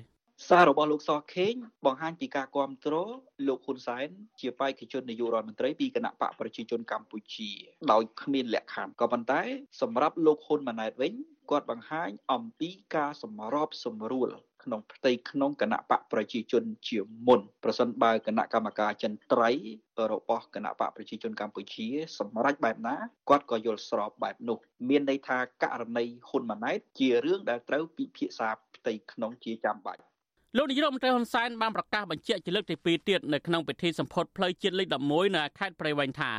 [0.48, 1.54] សាររបស់លោកសខេង
[1.86, 3.10] បង្ហាញពីការគ្រប់គ្រង
[3.48, 4.08] លោកហ៊ុនសែន
[4.40, 7.50] ជាបេក្ខជននាយករដ្ឋមន្ត្រីពីគណៈបកប្រជាជនកម្ពុជា
[7.92, 9.42] ដោយគ្មានលក្ខខណ្ឌក៏ប៉ុន្តែ
[9.82, 11.14] សម្រាប់លោកហ៊ុនម៉ាណែតវិញ
[11.50, 14.30] គាត់បង្ហាញអំពីការសម្របសម្រួល
[14.64, 19.50] ក្នុងផ្ទៃក្នុងគណៈបកប្រជាជនជាមុនប្រសិនបើគណៈកម្មការចិនត្រៃ
[20.12, 21.88] របស់គណៈបកប្រជាជនកម្ពុជា
[22.20, 22.96] សម្រេចបែបណា
[23.30, 24.58] គាត់ក៏យល់ស្របបែបនោះ
[24.90, 30.02] មានន័យថាករណីហ៊ុនម៉ាណែតជារឿងដែលត្រូវពិភាក្សាផ្ទៃក្នុងជាចាំបាច់
[30.58, 36.32] លោកនាយរដ្ឋមន្ត្រីហ៊ុនសែនបានប្រកាសបញ្ជាក់ជាលើកទី2ទៀតនៅក្នុងពិធីសម្ពោធផ្លូវជាតិលេខ11នៅខេត្តព្រៃវែងថា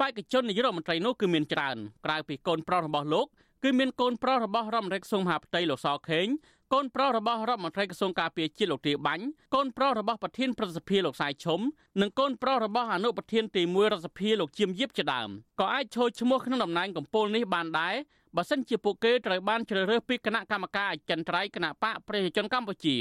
[0.00, 3.26] បេក្ខជននាយរដ្ឋមន្ត្រីនោះគឺមានច្រើនក្រៅពីកូនប្រុសរបស់លោក
[3.64, 6.26] គឺមានកូនប្រុសរបស់រដ្ឋមន្ត្រីក្រសួងមហាផ្ទៃលោកសខេង
[6.74, 9.24] កូនប្រុសរបស់រដ្ឋមន្ត្រីក្រសួងការពារជាតិលោកទាបាញ់
[9.54, 11.60] កូនប្រុសរបស់ប្រធានប្រសិទ្ធិលោកសាយឈុំ
[12.00, 15.28] និងកូនប្រុសរបស់អនុប្រធានទី1រដ្ឋសភាលោកជៀមយៀបជាដើម
[15.60, 17.94] ក៏អាចចូលឈ្មោះក្នុងតំណែងកម្ពូលនេះបានដែរ
[18.36, 22.96] បើសិនជាពួកគេត្រូវបានជ្រើសរើសពីគណៈកម្មការអចិន្ត្រៃយ៍គណៈបកប្រជាជនកម្ពុជា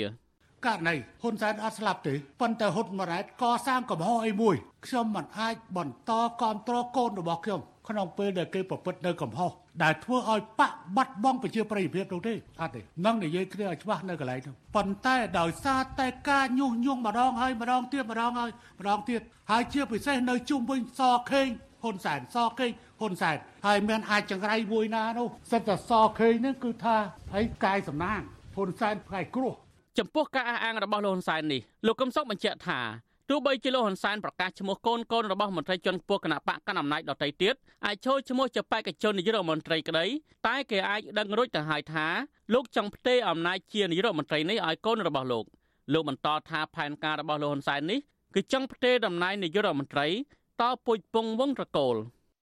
[0.65, 9.51] ករណីហ៊ុនសែនអត់ស្លាប់ទេប៉ុន្តែហ៊ុនម៉ាណែតកសាងកំហុសអីមួយខ្ញុំមិនអាចបន្តគ្រប់គ្រងកូនរបស់ខ្ញុំក្នុងពេលដែលគេប្រព្រឹត្តនៅកំហុស
[9.83, 19.21] ដែលធ្វើឲ្យបាក់បាត់បង់ប្រជាប្រិយភាពនោះទេអត់ទេនឹងនិយាយគ្នាឲ្យច្បាស់នៅកន្លែងនោះប៉ុន្តែដោយសារតែការញុះញង់ម្ដងហើយម្ដងទៀតម្ដងហើយម្ដងទៀត
[19.51, 21.47] ហើយជាពិសេសនៅជុំវិញសខេង
[21.83, 26.97] ហ៊ុនសែនសខេងហ៊ុនសែនហើយមានអាចចង្រៃមួយណានោះសិតតែសខេងនឹងគឺថា
[27.33, 28.21] ហើយកាយសំណាង
[28.55, 29.53] ហ៊ុនសែនផ្កាយគ្រោះ
[29.97, 32.79] ចំពោះការអះអាងរបស់លោកហ៊ុនសែននេះលោកកឹមសុខបញ្ជាក់ថា
[33.29, 40.05] ទោះបីជាលោកហ៊ុនសែនប្រកាសឈ្មោះកូនកូនរបស់មន្ត្រីជាន់ខ្ពស់គណៈបកកណ្ដាលអំណាចដទៃទៀតអាចចូលឈ្មោះជាបេក្ខជននាយករដ្ឋមន្ត្រីក្តី
[40.47, 42.07] តែគេអាចដឹងរួចទៅហើយថា
[42.53, 45.45] លោកចង់ផ្ទេរអំណាចជានាយករដ្ឋមន្ត្រីនេះឲ្យកូនរបស់លោក
[45.93, 47.99] លោកបន្តថាផែនការរបស់លោកហ៊ុនសែននេះ
[48.35, 50.07] គឺចង់ផ្ទេរតំណែងនាយករដ្ឋមន្ត្រី
[50.61, 51.95] តពូជពងវងត្រកូល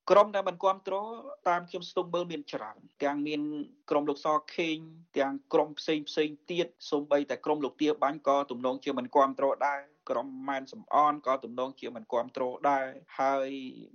[0.09, 1.05] ក្រុមដែលមិនគ្រប់គ្រង
[1.49, 3.41] តាមខ្ញុំស្ទុំមើលមានច្រើនទាំងមាន
[3.89, 4.77] ក្រុមលោកសខេង
[5.17, 12.85] ទាំងក្រុមផ្សេងផ្សេងទៀតសូម្បីតែក្រុមលោកទាបាញ់ក៏ទំនងជាមិនគ្រប់គ្រងដែរក្រុមម៉ែនសំអនក៏ទំនងជាមិនគ្រប់គ្រងដែរ
[13.19, 13.49] ហើយ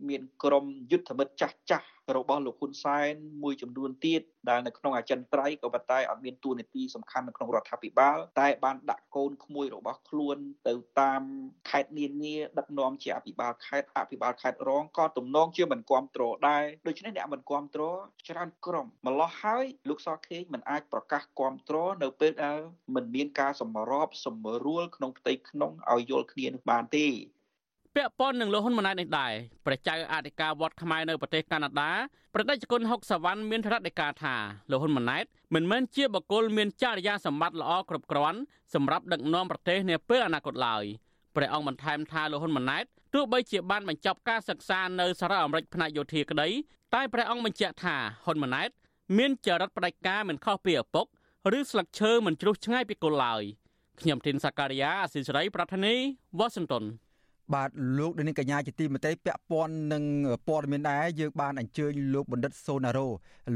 [0.09, 10.37] មានក្រុមយុទ្ធមិត្តចាស់ចាស់របស់លោកហ៊ុនសែនមួយចំនួនទៀតដែលនៅក្នុងអចិន្ត្រៃយ៍ក៏ប៉ុន្តែអត់មានតួនាទីសំខាន់នៅក្នុងរដ្ឋាភិបាលតែបានដាក់កូនក្មួយរបស់ខ្លួន
[10.69, 11.23] ទៅតាម
[11.71, 22.59] ខេត្តនានាដឹកនាំជាអភិបាលខេត្តអភិបាលខេត្តរងក៏ទំនងជាមិនគ្រប់គ្រងដែរដូច្នេះអ្នកមិនគ្រប់គ្រងច្រើនក្រុមម្លោះហើយលោកសខេងមិនអាចប្រកាសគ្រប់គ្រងនៅពេលដែល
[22.95, 27.07] មិនមានការសម្របសម្រួលក្នុងផ្ទៃក្នុងឲ្យយល់គ្នានោះបានទេ
[27.95, 29.33] ពាក់ព័ន្ធនឹងលោកហ៊ុនម៉ាណែតនេះដែរ
[29.67, 31.93] ព្រះចៅអធិការវត្តខ្មែរនៅប្រទេសកាណាដា
[32.35, 34.35] ប្រតិជនហុកសវណ្ណមានរដ្ឋដីកាថា
[34.71, 38.39] លោកហ៊ុនម៉ាណែតមិនមែនជាបុគ្គលមានចរិយាសម្បត្តិល្អគ្រប់គ្រាន់
[38.75, 40.85] សម្រាប់ដឹកនាំប្រទេសនាពេលអនាគតឡើយ
[41.37, 46.49] ព្រះអង្គបន្ថែមថាលោកហ៊ុនម៉ាណែតទោះបីជាបានបញ្ចប់ការសិក្សានៅសហរដ្ឋអាមេរិកផ្នែកយោធាក្តី
[46.95, 48.71] តែព្រះអង្គបញ្ជាក់ថាហ៊ុនម៉ាណែត
[49.19, 51.07] មានចរិតផ្ដាច់ការមិនខុសពីឪពុក
[51.59, 53.43] ឬស្លឹកឈើមិនជ្រុះឆ្ងាយពីគល់ឡើយ
[54.01, 55.95] ខ្ញុំធីនសាការីយ៉ាអស៊ីសេរីប្រធានី
[56.39, 56.85] វ៉ាស៊ីនតោន
[57.55, 60.05] បាទលោកនាងកញ្ញាជាទីមេត្រីពាក់ព័ន្ធនឹង
[60.49, 63.09] ព័ត៌មានដែរយើងបានអញ្ជើញលោកបណ្ឌិតសូណារ៉ូ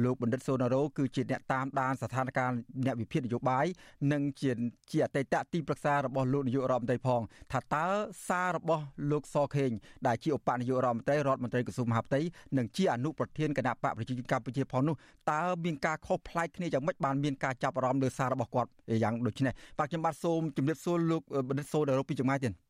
[0.05, 2.50] លោកបណ្ឌិតសូណារ៉ូគឺជាអ្នកតាមដានស្ថានភាព
[2.87, 3.66] អ្នកវិភាគនយោបាយ
[4.12, 4.50] និងជា
[4.90, 7.20] ជាអតីតទីប្រឹក្សារបស់លោកនាយករដ្ឋមន្ត្រីផង
[7.53, 7.87] ថាតើ
[8.29, 9.70] សាររបស់លោកសខេង
[10.07, 12.20] ដែលជាឧបនាយករដ្ឋមន្ត្រីរដ្ឋមន្ត្រីក្រសួងមហាផ្ទៃ
[12.59, 14.94] និងជាអនុប្រធានគណៈបកប្រជាជនកម្ពុជាផងនោះ
[15.31, 18.70] តើមានការខុសប្លែកគ្នាយ៉ាងម៉េចបានមានការចាប់អារម្មណ៍លើសាររបស់គាត់
[19.03, 22.70] យ៉ាងដូចនេះបាទខ្ញុំបាទសូមជម្រាបសួរលោកបណ្ឌិតសូណារ៉ូពីចម្ងាយទៀត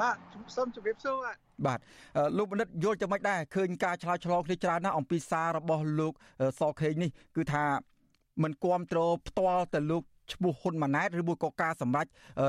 [0.00, 0.16] បាទ
[0.56, 1.16] សូមជម្រាបសួរ
[1.66, 1.78] បាទ
[2.38, 6.12] លោកបណ្ឌិតយល់យ៉ាងម៉េចដែរឃើញការឆ្លើយឆ្លងគ្នាច្រើនណាស់អំពីសាររបស់លោក
[6.60, 7.64] សខេងនេះគឺថា
[8.42, 10.02] មិនគ្រប់គ្រងផ្ទាល់ទៅលោក
[10.34, 12.06] ឈ្មោះហ៊ុនម៉ាណែតឬមួយក៏ការសម្រេច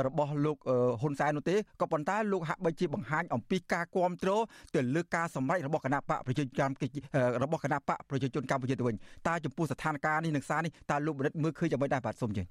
[0.07, 0.57] របស់លោក
[1.01, 4.41] ហ៊ុនសែននោះទេក៏ប៉ុន្តែលោកហាក់បីជាបង្ហាញអំពីការគ្រប់គ្រង
[4.75, 6.99] ទៅលើការសម្រេចរបស់គណៈបកប្រជាជនកម្ពុជា
[7.43, 8.95] របស់គណៈបកប្រជាជនកម្ពុជាទៅវិញ
[9.27, 12.43] តើចំពោះស្ថានភាពនេះនឹងសារនេះតើលោកបណ្ឌិតមើលឃើញយ៉ាងម៉េចដែរបាទសូមជឿ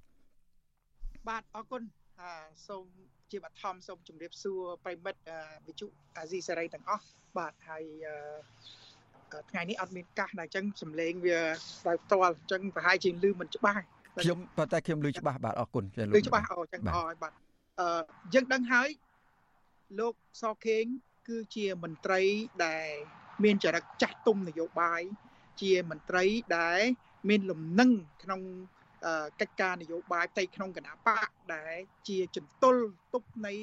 [1.28, 1.82] បាទអរគុណ
[2.68, 2.84] សូម
[3.32, 5.20] ជាបឋមសូមជម្រាបសួរប្រិមិត្ត
[5.66, 5.86] វិទ្យុ
[6.16, 7.84] អាស៊ីសេរីទាំងអស់បាទហើយ
[9.50, 11.38] ថ្ងៃនេះអត់មានកាសដែរអញ្ចឹងសំឡេងវា
[11.86, 13.82] ដោយផ្ទាល់អញ្ចឹងប្រហែលជាលឺមិនច្បាស់
[14.22, 17.32] ខ្ញុំប៉ុន្តែខ្ញុំលឺច្បាស់បាទអរគុណលឺច្បាស់អូអញ្ចឹងអរបាទ
[17.80, 18.00] អឺ
[18.34, 18.88] យើងដឹងហើយ
[20.00, 20.84] លោកសខេង
[21.28, 22.20] គឺជាមន្ត្រី
[22.66, 22.88] ដែល
[23.44, 25.02] មានចរិតចាស់ទុំនយោបាយ
[25.62, 26.24] ជាមន្ត្រី
[26.58, 26.80] ដែល
[27.28, 27.90] មានលំនឹង
[28.22, 28.40] ក្នុង
[29.40, 31.74] កិច្ចការនយោបាយផ្ទៃក្នុងគណៈបកដែល
[32.08, 32.76] ជាចន្ទុល
[33.12, 33.54] ទុកនៃ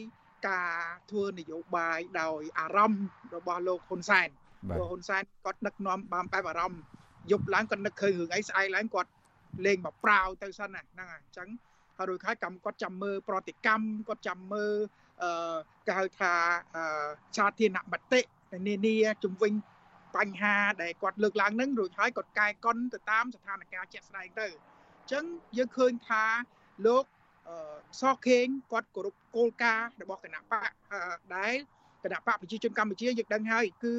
[0.48, 0.78] ការ
[1.12, 4.30] ធ្វើនយោបាយដោយអារម្មណ៍របស់លោកហ៊ុនសែន
[4.70, 6.82] ព្រោះហ៊ុនសែនគាត់ដឹកនាំបានបែបអារម្មណ៍
[7.32, 9.10] យប់ឡើងគាត់នឹកឃើញរឿងអីស្អែកឡើងគាត់
[9.66, 11.50] លេងមកប្រាវទៅសិនណាហ្នឹងហើយអញ្ចឹង
[11.98, 14.74] ហើយរួចហើយកម្មគាត់ចាំមើលប្រតិកម្មគាត់ចាំមើល
[15.24, 15.56] អឺ
[15.88, 16.34] គេហៅថា
[17.38, 18.22] សាធារណមតិ
[18.68, 19.54] នានាជំវិញ
[20.16, 24.48] បញ្ហាដែលគាត់លើកឡើងហ្នឹងរួចហើយគាត់កែកុនទៅតាមស្ថានភាពជាក់ស្ដែងទៅ
[25.12, 25.24] ចឹង
[25.58, 26.24] យើងឃើញថា
[26.88, 27.06] លោក
[28.02, 30.70] សខេងគាត់គោរពគោលការណ៍របស់គណៈបក
[31.36, 31.56] ដែល
[32.04, 33.96] គណៈបកប្រជាជនកម្ពុជាយើងដឹងហើយគឺ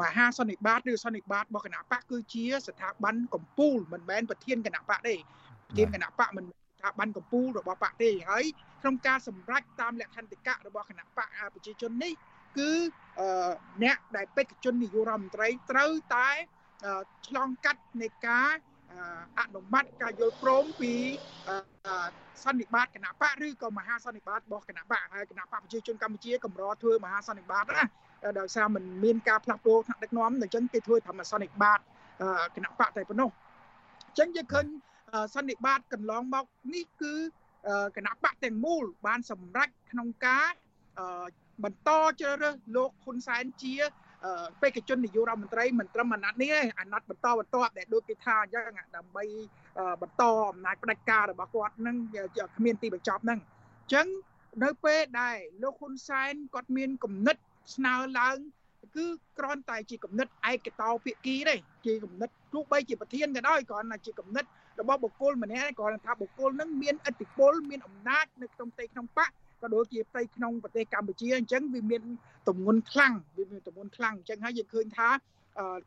[0.00, 5.14] មហាសន្និបាតឬសន្និបាតរបស់គណៈបកគឺជាស្ថាប័នកម្ពុជាមិនមែនប្រធានគណៈបកទេ
[5.68, 8.44] ប្រធានគណៈបកមិនថាថាបានកម្ពុជារបស់បកទេហើយ
[8.80, 12.12] ក្នុងការសម្រេចតាមលក្ខន្តិកៈរបស់គណៈបកប្រជាជននេះ
[12.58, 12.70] គឺ
[13.82, 16.30] អ្នកដែលបេក្ខជននាយករដ្ឋមន្ត្រីត្រូវតែ
[17.26, 18.50] ឆ្លងកាត់នៃការ
[19.38, 20.92] អនុម័តការយល់ព្រមពី
[22.44, 27.84] សន្និបាតគណៈបកឬក៏មហាសន្និបាតរបស់គណៈបកហើយគណៈបកប្រជាជនកម្ពុជាកម្រធ្វើមហាសន្និបាតណា
[28.38, 31.80] ដោយសារมันមានការផ្លាស់ប្ដូរថ្នាក់ដឹកនាំអញ្ចឹងគេធ្វើធម្មសន្និបាត
[32.56, 33.30] គណៈបកតែប៉ុណ្ណោះ
[34.06, 34.66] អញ្ចឹងយើងឃើញ
[35.34, 37.14] សន្និបាតកន្លងមកនេះគឺ
[37.96, 40.46] គណៈបកទាំងមូលបានសម្រេចក្នុងការ
[41.64, 43.74] បន្តជ្រើសរើសលោកហ៊ុនសែនជា
[44.62, 48.64] បេក្ខជននាយករដ្ឋមន្ត្រីមិនត្រឹមអាណត្តិនេះទេអាណត្តិបន្តបន្តដែលដូចគេថាអញ្ចឹង
[48.96, 49.24] ដើម្បី
[50.02, 51.96] បន្តអំណាចផ្ដាច់ការរបស់គាត់នឹង
[52.56, 53.40] គ្មានទីបញ្ចប់ហ្នឹង
[53.82, 54.06] អញ្ចឹង
[54.64, 57.36] នៅពេលដែលលោកហ៊ុនសែនគាត់មានគំនិត
[57.74, 58.36] ស្នើឡើង
[58.96, 59.06] គឺ
[59.38, 61.56] គ្រាន់តែជាគំនិតឯកតោភាគីទេ
[61.86, 64.44] ជាគំនិតទោះបីជាប្រធានក៏ដោយគ្រាន់តែជាគំនិត
[64.80, 69.30] របស់បុគ្គលម្នាក់គ្រាន់តែថាបុគ្គលនឹងមានឥទ្ធិពលមានអំណាចនៅក្នុងផ្ទៃក្នុងបក
[69.64, 72.02] ក៏ដូចជាផ្ទៃក្នុងប្រទេសកម្ពុជាអញ្ចឹងវាមាន
[72.48, 75.08] ទំនួនខ្លាំងវាមានទំនួនខ្លាំងអញ្ចឹងហើយយើងឃើញថា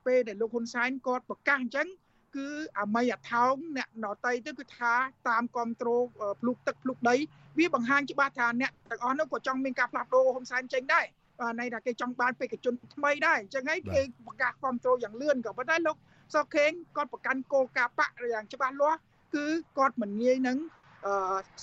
[0.05, 1.87] ពេលដែលលោកហ៊ុនសែនគាត់ប្រកាសអញ្ចឹង
[2.35, 2.47] គឺ
[2.79, 4.93] អម័យអថោងអ្នកដតីទៅគឺថា
[5.29, 6.03] តាមគ្រប់គ្រង
[6.41, 7.15] ភ្លុកទឹកភ្លុកដី
[7.59, 11.05] វាបង្ហាញច្បាស់ថាអ្នកទាំងអស់នោះក៏ចង់មានការផ្លាស់ប្ដូរហ៊ុនសែនចេញដែរ
[11.39, 15.95] បាទន័យថាគេចង់បានបេក្ខជនថ្មីដែរអញ្ចឹងហើយគេប្រកាសគ្រប់គ្រងយ៉ាងលឿនក៏ប៉ុន្តែលោក
[16.33, 18.99] សុកខេងគាត់ប្រកាន់គោលការណ៍បកយ៉ាងច្បាស់លាស់
[19.35, 19.45] គឺ
[19.77, 20.57] គាត់មិនងាយនឹង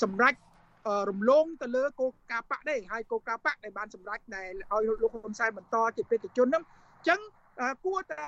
[0.02, 0.34] សម្រេច
[1.10, 6.64] រំលងទៅលើគោលការណ៍បកទេហើយគោលការណ៍បកដែលបានសម្រេចដែលឲ្យលោកហ៊ុនសែនបន្តជាបេក្ខជនហ្នឹង
[6.96, 7.20] អញ្ចឹង
[7.84, 8.26] គួរតែ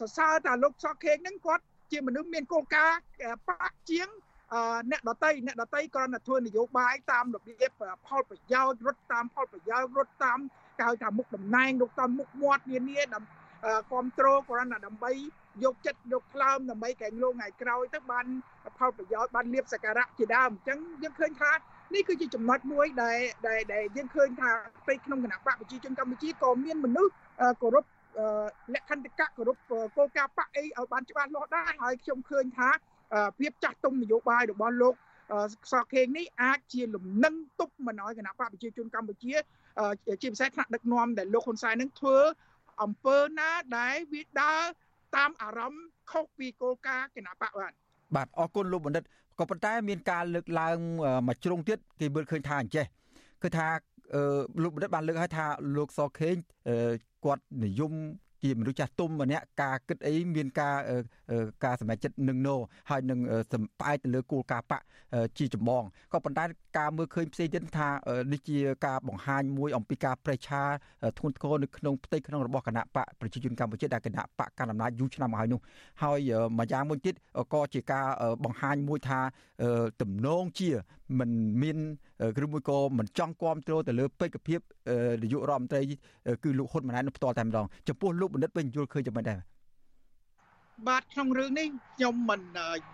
[0.00, 2.98] សរសើរថាលោកសកខេងហ្នឹងគាត់ជាមនុស្សមានគោលការណ៍
[3.48, 4.08] បកជាង
[4.90, 10.38] អ្នកដតីអ្នកដតីគ្រាន់តែធ្វើនយោបាយតាមរបៀបផលប្រយោជន៍រត់តាមផលប្រយោជន៍រត់តាម
[10.78, 13.34] គេហៅថាមុខតំណែងរត់តាមមុខមាត់នានាដើម្បី
[13.90, 15.12] គ្រប់គ្រងគ្រាន់តែដើម្បី
[15.64, 18.26] យកចិត្តយកថ្លើមដើម្បីកែងលោថ្ងៃក្រោយទៅបាន
[18.78, 21.52] ផលប្រយោជន៍បានលៀបសក្ការៈជាដើមអញ្ចឹងយើងឃើញថា
[21.94, 23.18] នេះគឺជាចំណុចមួយដែល
[23.72, 24.50] ដែលយើងឃើញថា
[24.86, 27.12] ពេលក្នុងគណៈបកប្រជាជនកម្ពុជាក៏មានមនុស្ស
[27.62, 27.84] គោរព
[28.74, 29.56] លក្ខន្តិកៈគោរព
[29.96, 32.68] គោលការណ៍បកអីឲ្យបានច្បាស់លាស់ដែរហើយខ្ញុំឃើញថា
[33.38, 34.94] ភាពចាស់ទុំនយោបាយរបស់លោក
[35.72, 39.34] សខេងនេះអាចជាលំនឹងទប់មិនឲ្យគណៈបកប្រជាជនកម្ពុជា
[40.22, 42.18] ជាពិសេសថ្នាក់ដឹកនាំដែលលោកហ៊ុនសែននឹងធ្វើ
[42.82, 44.62] អំពើណាដែលវាដើរ
[45.16, 47.72] តាមអារម្មណ៍ខុសពីគោលការណ៍គណៈបកបាទ
[48.16, 49.04] បាទអរគុណលោកបណ្ឌិត
[49.38, 50.78] ក៏ប៉ុន្តែមានការលើកឡើង
[51.28, 52.84] មួយជ្រុងទៀតគេមើលឃើញថាអញ្ចេះ
[53.42, 53.66] គឺថា
[54.62, 55.46] លោកបណ្ឌិតបានលើកឲ្យថា
[55.76, 56.36] លោកសខេង
[57.24, 57.92] គាត់និយម
[58.42, 60.76] ជាមនុស្សចាស់ទុំម្នាក់ការគិតអីមានការ
[61.64, 62.56] ការសម្រេចចិត្តនឹងណូ
[62.90, 63.18] ហើយនឹង
[63.80, 64.82] ផ្អែកទៅលើគោលការណ៍បក
[65.38, 66.44] ជាចម្បងក៏ប៉ុន្តែ
[66.78, 67.88] ការមើលឃើញផ្សេងទៀតថា
[68.32, 70.62] នេះជាការបង្ហាញមួយអំពីការប្រេះឆា
[71.18, 75.60] ធ្ងន់ធ្ងរនៅក្នុងផ្ទៃក្នុងរបស់គណៈបកប្រជាជនកម្ពុជាដែលគណៈបកកណ្ដាលអំណាចយូរឆ្នាំមកហើយនោះ
[76.02, 76.20] ហើយ
[76.58, 77.14] មួយយ៉ាងមួយទៀត
[77.52, 78.06] ក៏ជាការ
[78.44, 79.20] បង្ហាញមួយថា
[80.02, 80.70] ទំនងជា
[81.18, 81.30] មិន
[81.62, 81.78] មាន
[82.44, 84.60] ឬមួយក៏មិនចង់គ្រប់គ្រងទៅលើបេក្ខភាព
[85.22, 85.82] នាយករដ្ឋមន្ត្រី
[86.44, 89.38] គឺលោកហ៊ុនម៉ាណែតនឹងផ្ទាល់តែម្ដងចំពោះលោកបណ្ឌិតវិញយល់ឃើញយ៉ាងម៉េចដែរ
[90.88, 92.40] បាទក្នុងរឿងនេះខ្ញុំមិន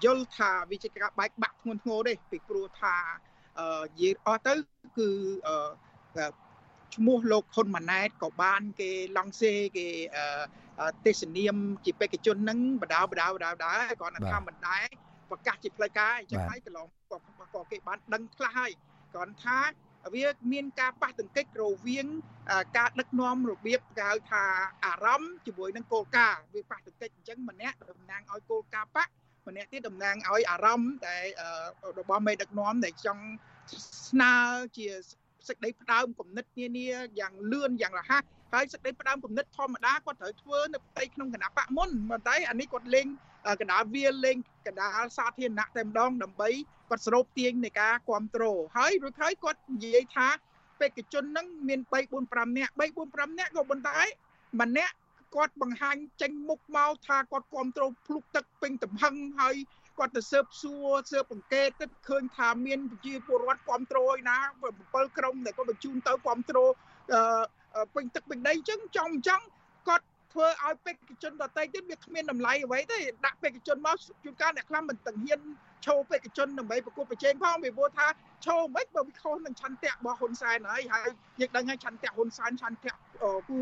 [0.05, 4.55] យល់ថាវាជាការបែកបាក់ធ្ងន់ធ្ងរទេពីព្រោះថានិយាយអស់ទៅ
[4.99, 5.09] គឺ
[6.95, 9.87] ឈ្មោះលោកហ៊ុនម៉ាណែតក៏បានគេឡង់សេគេ
[11.07, 14.85] ទេសនាមជាបេក្ខជននឹងបដៅបដៅបដៅដែរគាត់ថាមិនដែរ
[15.31, 16.87] ប្រកាសជាផ្លូវការអញ្ចឹងហើយកន្លង
[17.55, 18.71] ក៏គេបានដឹងខ្លះហើយ
[19.13, 19.59] គ្រាន់ថា
[20.15, 22.07] វាមានការប៉ះទង្គិចរវាង
[22.77, 24.45] ការដឹកនាំរបៀបគេហៅថា
[24.85, 29.09] អារម្មណ៍ជាមួយនឹងគោលការណ៍វាប៉ះទង្គិចអញ្ចឹងម្នាក់តំណាងឲ្យគោលការណ៍បក
[29.49, 31.25] ម្នាក់ទៀតតំណាងឲ្យអារម្មណ៍ដែល
[31.99, 33.25] របស់មេដឹកនាំដែលចង់
[34.09, 34.35] ស្នើ
[34.77, 34.87] ជា
[35.49, 36.89] សេចក្តីផ្ដើមគំនិតនានា
[37.21, 38.23] យ៉ាងលឿនយ៉ាងរហ័ស
[38.55, 43.07] ហើយសេចក្តីផ្ដើមគំនិតធម្មតាគាត់ត្រូវធ្វើនៅផ្ទៃក្នុងគណៈបកមុនប៉ុន្តែអានេះគាត់លេង
[43.61, 46.51] កណ្ដាលវាលេងកណ្ដាលសាធារណៈតែម្ដងដើម្បី
[46.89, 50.29] គាត់ស្រូបទាញនៃការគ្រប់គ្រងហើយរួចហើយគាត់និយាយថា
[50.81, 53.99] បេក្ខជនហ្នឹងមាន3 4 5នាក់3 4 5នាក់ក៏ប៉ុន្តែ
[54.61, 54.95] ម្នាក់
[55.35, 59.57] គាត់បង្ហាញចេញមុខមកថាគាត់គ្រប់គ្រងភ្លុកទឹកពេញទំហឹងហើយ
[59.99, 64.39] គាត់ទៅស៊ើបសួរស៊ើបអង្កេតទៅឃើញថាមានប្រជាពលរដ្ឋគ្រប់គ្រងឯណា
[64.77, 66.71] 7ក្រុមដែលគាត់បញ្ជូនទៅគ្រប់គ្រង
[67.95, 69.41] ពេញទឹកពេញដីអញ្ចឹងចំអញ្ចឹង
[69.89, 75.41] គាត់ ធ្វើឲ្យបេក្ខជនដទៃទៀតវាគ្មានតម្លៃអ្វីទេដាក់បេក្ខជនមកជួនកាលអ្នកខ្លះមិនទាំងហ៊ាន
[75.87, 78.07] ឈោបេក្ខជនដើម្បីប្រកួតប្រជែងផងពីព្រោះថា
[78.47, 81.09] ឈោមិនបើវាខុសនឹងឆន្ទៈរបស់ហ៊ុនសែនហើយហើយ
[81.41, 82.93] យើងដឹងហើយឆន្ទៈហ៊ុនសែនឆន្ទៈ
[83.49, 83.59] គឺ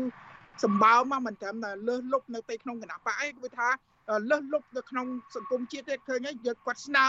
[0.63, 3.67] សម្បើមមកមិនត្រឹមតែលើសលុបនៅពេលក្នុងគណៈបកឯងគឺថា
[4.29, 7.07] លើសលុបនៅក្នុងសង្គមជាតិទេឃើញហើយយើងគាត់ស្នើ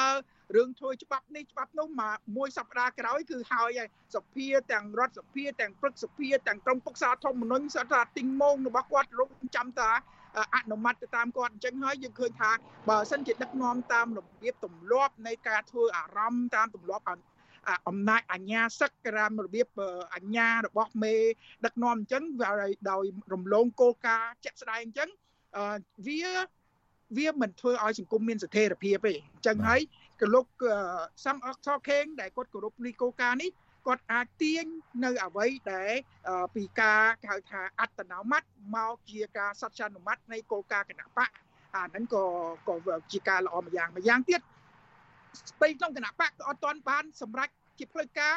[0.56, 9.90] រឿងធ្វើច្បាប់នេះច្បាប់នោះមកមួយសប្តាហ៍ក្រោយគឺហើយហើយសភាទាំងរដ្ឋសភាទាំងព្រឹទ្ធសភាទាំងក្រុមប្រឹក្សាធម្មនុញ្ញសត្វថាទីងមងរបស់គាត់រងចាំតា
[10.54, 12.50] អនុម័តទៅតាមគាត់អញ្ចឹងហើយយើងឃើញថា
[12.88, 17.04] បើសិនជាដឹកនាំតាមរបៀបទម្លាប់នៃការធ្វើអារម្មណ៍តាមទម្លាប់
[17.88, 19.66] អំណាចអញ្ញាសឹកតាមរបៀប
[20.14, 21.14] អញ្ញារបស់មេ
[21.64, 22.22] ដឹកនាំអញ្ចឹង
[22.90, 25.08] ដោយរំលងគោលការណ៍ជាក់ស្ដែងអញ្ចឹង
[26.06, 26.22] វា
[27.16, 29.80] វាមិនធ្វើឲ្យសង្គមមានស្ថិរភាពទេអញ្ចឹងហើយ
[30.20, 30.46] ក៏លោក
[31.24, 33.50] សំអកថខេងដែលគាត់គោរពនីគោលការណ៍នេះ
[33.86, 34.64] គាត់អាចទាញ
[35.04, 35.92] នៅអ្វីដែល
[36.54, 38.42] ពីការហៅថាអត្តនោម័ត
[38.76, 41.28] មកជាការសច្ចានុម័តនៃគោលការណ៍គណៈបក
[41.76, 42.24] អាហ្នឹងក៏
[42.68, 42.74] ក៏
[43.12, 44.40] ជាការល្អម្យ៉ាងម្យ៉ាងទៀត
[45.50, 48.36] ស្ដីក្នុងគណៈបកក៏អត់ទាន់បានសម្រេចជាផ្លូវការ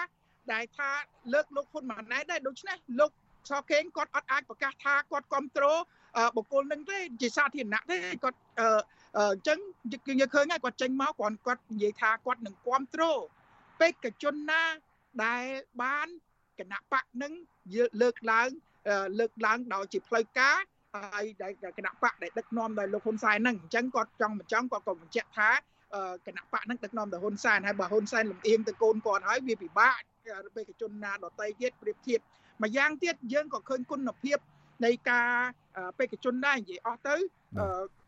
[0.53, 0.89] ដែលថា
[1.33, 3.11] លើកលោកហ៊ុនម៉ាណែតដែរដូច្នេះលោក
[3.49, 5.79] សខេងគាត់អត់អាចប្រកាសថាគាត់គ្រប់គ្រង
[6.35, 8.39] បុគ្គលនឹងទេជាសាធារណៈទេគាត់
[9.17, 9.59] អញ្ចឹង
[9.91, 13.19] យើងឃើញហើយគាត់ចេញមកគាត់គាត់និយាយថាគាត់នឹងគ្រប់គ្រង
[13.79, 14.63] បេក្ខជនណា
[15.25, 15.43] ដែល
[15.81, 16.07] បាន
[16.59, 17.33] គណៈបកនឹង
[18.01, 18.49] លើកឡើង
[19.19, 20.57] លើកឡើងដោយជាផ្លូវការ
[20.95, 25.49] ហើយដែលគណៈបកដែលដឹកនាំដោយលោកហ៊ុនសែនហ្នឹងអញ្ចឹងគាត់ចង់មិនចង់គាត់ក៏បញ្ជាក់ថា
[26.27, 29.99] គណៈបកហ្នឹងដឹកនាំដោយហ៊ុនសែនហើយបើហ៊ុនសែនលំអៀងទៅកូនគាត់ហើយវាពិបាក
[30.55, 32.19] បេក្ខជនណាដតីទៀតប្រៀបធៀប
[32.63, 34.37] ម្យ៉ាងទៀតយើងក៏ឃើញគុណភាព
[34.85, 35.31] នៃការ
[35.97, 37.15] បេក្ខជនដែរនិយាយអស់ទៅ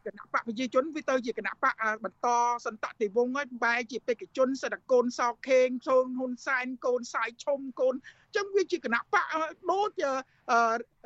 [0.05, 1.73] គណៈបកប្រជាជនវាទៅជាគណៈបក
[2.03, 2.27] បន្ត
[2.65, 9.25] សន្តតិវងហើយបែរជាបេក្ខជនសិតកូនសោកខេងសូនហ៊ុនសែនកូនសាយឈុំកូនអញ្ចឹងវាជាគណៈបក
[9.71, 9.89] ដូច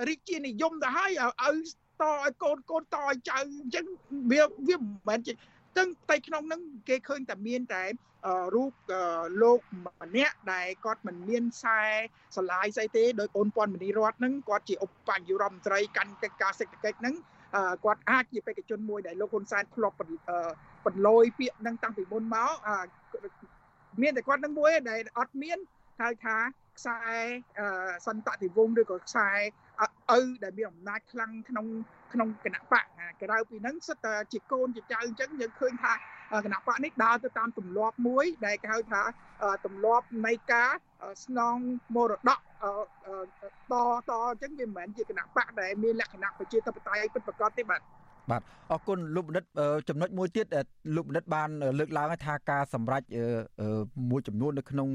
[0.09, 1.11] រាជានិយមទៅហើយ
[1.45, 1.57] ឲ្យ
[2.01, 3.85] តឲ្យកូនកូនតឲ្យចៅអញ្ចឹង
[4.31, 5.33] វាវាមិនមែនជា
[5.77, 7.83] ទាំងផ្ទៃក្នុងហ្នឹងគេឃើញតែមានតែ
[8.55, 8.73] រូប
[9.41, 11.81] លោកម្នាក់ដែលគាត់មិនមានខ្សែ
[12.35, 17.15] ឆ្លាយស្អីទេដោយអូនពាន់មនីរតហ្នឹងគាត់ជាឧបនាយករដ្ឋមន្ត្រីកាន់កិច្ចការសេដ្ឋកិច្ចហ្នឹង
[17.85, 19.95] គាត់អាចជាបេក្ខជនមួយដែលលោកហ៊ុនសែនធ្លាប់
[20.85, 22.53] បន្លយពាក្យហ្នឹងតាំងពីមុនមក
[24.01, 25.57] មានតែគាត់នឹងមួយដែលអត់មាន
[26.01, 26.37] ហៅថា
[26.77, 26.97] ខ្សែ
[28.07, 29.29] សន្តតិវងឬក៏ខ្សែ
[30.17, 31.65] ឪដែលមានអំណាចខ្លាំងក្នុង
[32.13, 32.85] ក្នុងគណៈបក
[33.23, 35.93] ក្រៅពីហ្នឹងសិតតែជាកូនជាចៅអញ្ចឹងយើងឃើញថា
[36.45, 39.01] គណៈបកនេះដើរទៅតាមទម្លាប់មួយដែលគេហៅថា
[39.65, 40.71] ទម្លាប់នៃការ
[41.25, 41.57] ស្នង
[41.95, 43.75] មរតកត
[44.09, 47.81] តអញ្ចឹងវាមិនមែនជាគណៈបកដែលមានលក្ខណៈប្រជាធិបតេយ្យពិតប្រាកដទេបាទ
[48.31, 49.45] បាទអរគុណលោកបណ្ឌិត
[49.89, 50.45] ចំណុចមួយទៀត
[50.95, 53.03] លោកបណ្ឌិតបានលើកឡើងថាការសម្រេច
[54.09, 54.89] មួយចំនួននៅក្នុង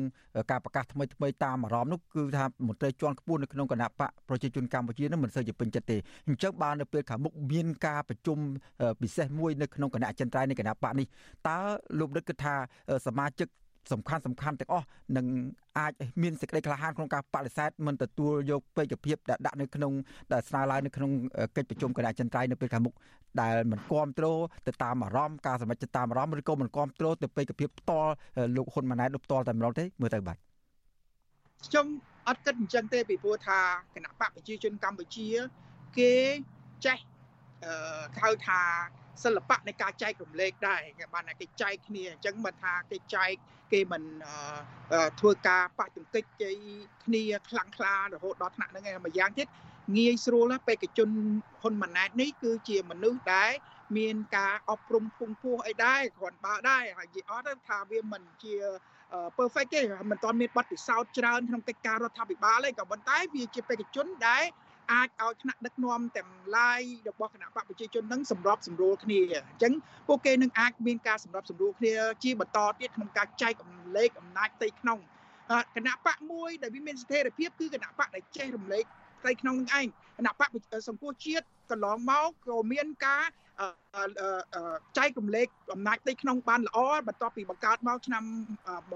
[0.51, 5.97] ការប្រកាសថ្មីថ្មីតាមអារម្មណ៍នោះគឺថាមន្ត្រីជាន់ខ្ពស់នៅក្នុងគណៈបកប្រជាជនកម្ពុជានឹងមិនសូវជាពេញចិត្តទេ
[6.29, 8.39] អញ្ចឹងបាននៅពេលខាងមុខមានការប្រជុំ
[9.01, 11.07] ពិសេសមួយនៅក្នុងគណៈអចិន្ត្រៃយ៍នៃគណៈបកនេះ
[11.49, 11.59] តើ
[11.99, 12.55] លោកបណ្ឌិតគិតថា
[13.07, 13.49] សមាជិក
[13.93, 15.27] សំខាន់សំខាន់ទាំងអស់នឹង
[15.79, 15.93] អាច
[16.23, 19.93] មានសេចក្តីក្លាហានក្នុងការបដិសេធមិនទទួលយកពេកភាពដែលដាក់នៅក្នុង
[20.33, 21.11] ដែលស្នើឡើងនៅក្នុង
[21.57, 22.95] កិច្ចប្រជុំគណៈចន្ទ្រៃនៅពេលខាងមុខ
[23.41, 28.13] ដែលមិនគ្រប់គ្រងទៅតាមអារម្មណ៍ការសម្រេចទៅតាមអារម្មណ៍ឬក៏មិនគ្រប់គ្រងទៅពេកភាពផ្ទាល់
[28.57, 30.37] លោកហ៊ុនម៉ាណែតលោកផ្ទាល់តែម្ដងទេមើលទៅបាទ
[31.67, 31.87] ខ្ញុំ
[32.29, 33.59] អត់គិតអញ្ចឹងទេពីព្រោះថា
[33.95, 35.29] គណៈបកប្រជាជនកម្ពុជា
[35.99, 36.15] គេ
[36.87, 36.99] ចេះ
[37.65, 38.61] អឺហៅថា
[39.25, 43.33] សិល្បៈនៃការចែករំលែកដែរគេបានគេចែកគ្នាអញ្ចឹងបើថាគេចែក
[43.73, 44.03] គេមិន
[45.21, 46.25] ធ្វើការបដិទង្គិច
[47.05, 49.49] គ្នាខ្លាំងក្លារហូតដល់ថ្នាក់ហ្នឹងឯងម្យ៉ាងទៀត
[49.97, 51.09] ងាយស្រួលណាបេក្ខជន
[51.61, 53.53] ហ៊ុនម៉ាណែតនេះគឺជាមនុស្សដែល
[53.97, 58.55] មានការអប់រំពងពោះអីដែរគ្រាន់បើដែរហើយនិយាយអត់ទៅថាវាមិនជា
[59.39, 59.81] perfect ទេ
[60.11, 64.45] មិនទាន់មានបទពិសោធន៍ច្រើនក្នុងកិច្ចការរដ្ឋាភិបាលទេក៏ប៉ុន្តែវាជាបេក្ខជនដែល
[64.93, 69.73] អាចឲ្យថ្នាក់ដឹកនាំទាំងឡាយរបស់គណៈបកប្រជាជននឹងសម្របសម្រួលគ្នាអញ្ចឹង
[70.09, 71.93] ពួកគេនឹងអាចមានការសម្របសម្រួលគ្នា
[72.25, 74.99] ជាបន្តទៀតក្នុងការចែកអំលែកអំណាចផ្ទៃក្នុង
[75.77, 78.85] គណៈបកមួយដែលវាមានស្ថិរភាពគឺគណៈបកដែលចេះរំលែក
[79.21, 79.87] ផ្ទៃក្នុងនឹងឯង
[80.19, 80.49] គណៈបក
[80.89, 83.25] សង្គមជាតិកន្លងមកក៏មានការ
[84.99, 86.79] ចែករំលែកអំណាចផ្ទៃក្នុងបានល្អ
[87.09, 88.25] បន្ទាប់ពីបង្កើតមកឆ្នាំ
[88.91, 88.93] 2012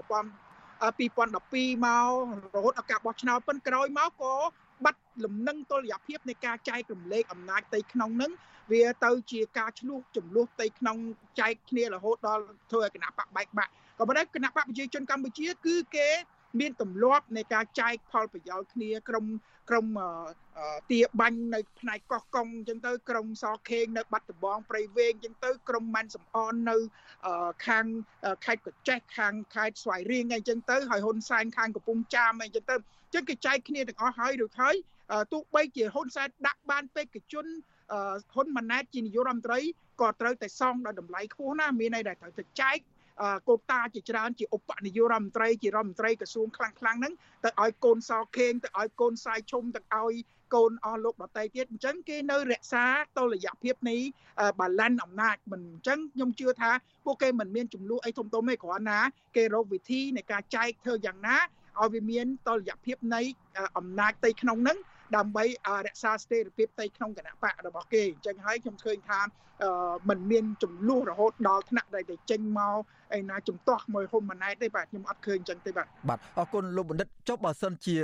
[1.85, 4.35] មករហូតដល់ការបោះឆ្នោតប៉ុនក្រោយមកក៏
[4.85, 8.31] បាត់លំនឹងតុល្យភាពនៃការចែករំលែកអំណាចផ្ទៃក្នុងនឹង
[8.71, 10.97] វាទៅជាការឆ្លោះចំនួនផ្ទៃក្នុង
[11.39, 16.09] ចែកគ្នារហូតដល់ធ្វើឲ្យគណៈបកបែកបាក់ក៏ប៉ុន្តែគណៈបកប្រជាជនកម្ពុជា គឺគេ
[16.59, 19.25] មានទម្លាប់នៃការចែកផលប្រយោជន៍គ្នាក្រុម
[19.69, 19.87] ក្រុម
[20.91, 26.77] ទាបាញ់នៅផ្នែកកោះកុងអញ្ចឹងទៅក្រុមសខេងនៅបាត់ដំបងព្រៃវែងអញ្ចឹងទៅក្រុមម៉ាន់សំអននៅ
[27.67, 27.85] ខាង
[28.45, 34.75] ខេត្តកញ្ចេះខាងខេត្តស្វាយរៀងអញ្ចឹងទៅហើយហ៊ុនសែនខាងកំពង់ចាមអញ្ចឹងទៅអញ្ចឹងគេចែកគ្នាទាំងអស់ហើយឬហើយ
[35.33, 37.45] ទោះបីជាហ៊ុនសែនដាក់បានបេក្ខជន
[38.33, 39.59] ហ៊ុនម៉ាណែតជានាយករដ្ឋមន្ត្រី
[40.01, 42.77] ក៏ត្រូវតែសងដោយតម្លៃខ្ពស់ណាមានន័យថាត្រូវតែចែក
[43.49, 50.15] កូតាជាច្រើនជាឧបនាយករដ្ឋមន្ត្រីជារដ្ឋមន្ត្រីក្រសួងខ្លាំងខ្លាំងហ្នឹងទៅឲ្យកូនសខេងទៅឲ្យកូនសាយឈុំទៅឲ្យ
[50.55, 52.85] កូនអស់លោកដតីទៀតអញ្ចឹងគេនៅរក្សា
[53.17, 53.97] តុល្យភាពនៃ
[54.59, 56.71] បាឡានអំណាចមិនអញ្ចឹងខ្ញុំជឿថា
[57.05, 58.99] ពួកគេមិនមានចំនួនអីធំធំទេគ្រាន់ណា
[59.35, 61.37] គេរកវិធីនៃការចែកធ្វើយ៉ាងណា
[61.81, 63.21] ឲ្យវាមានតុល្យភាពនៃ
[63.77, 64.77] អំណាចផ្ទៃក្នុងហ្នឹង
[65.15, 65.43] ដើម្បី
[65.87, 69.19] រក្សាស្ថិរភាពផ្ទៃក្នុងគណៈបករបស់គេអញ្ចឹងហើយខ្ញុំឃើញថា
[70.09, 72.77] มันមានចំនួនរហូតដល់ថ្នាក់ដែលទៅចេញមក
[73.17, 77.95] ឯណាជំទាស់មួយហ៊ុនម៉ាណែតទេបាទខ្ញុំអត់ឃើញអញ្ចឹងទេបាទបាទអរគុណលោកបណ្ឌិតចុះបើសិនជា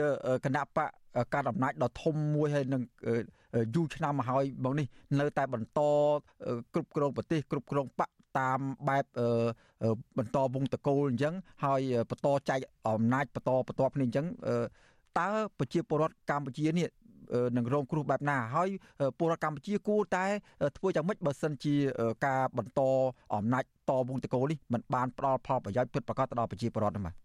[0.46, 0.90] គណៈបក
[1.34, 2.82] ការអំណាចដ៏ធំមួយហើយនឹង
[3.76, 4.88] យូរឆ្នាំមកហើយបងនេះ
[5.20, 5.80] នៅតែបន្ត
[6.74, 8.10] គ្រប់គ្រងប្រទេសគ្រប់គ្រងបក
[8.40, 9.06] តាមបែប
[10.18, 11.34] បន្តវងតកូលអញ្ចឹង
[11.66, 14.26] ហើយបន្តចែកអំណាចបន្តបន្តគ្នាអញ្ចឹង
[15.20, 15.30] តើ
[15.60, 16.90] ប្រជាពលរដ្ឋកម្ពុជានេះ
[17.58, 18.70] នឹងរងគ្រោះបែបណាហើយ
[19.18, 20.26] ពលរដ្ឋកម្ពុជាគួរតែ
[20.78, 21.76] ធ្វើយ៉ាងម៉េចបើសិនជា
[22.26, 22.82] ការបន្ត
[23.34, 27.16] អំណាចតវងតកូលនេះมันបានផ្ដល់ផលប្រយោជន៍ពិតប្រាកដទៅដល់ប្រជាពលរដ្ឋហ្នឹង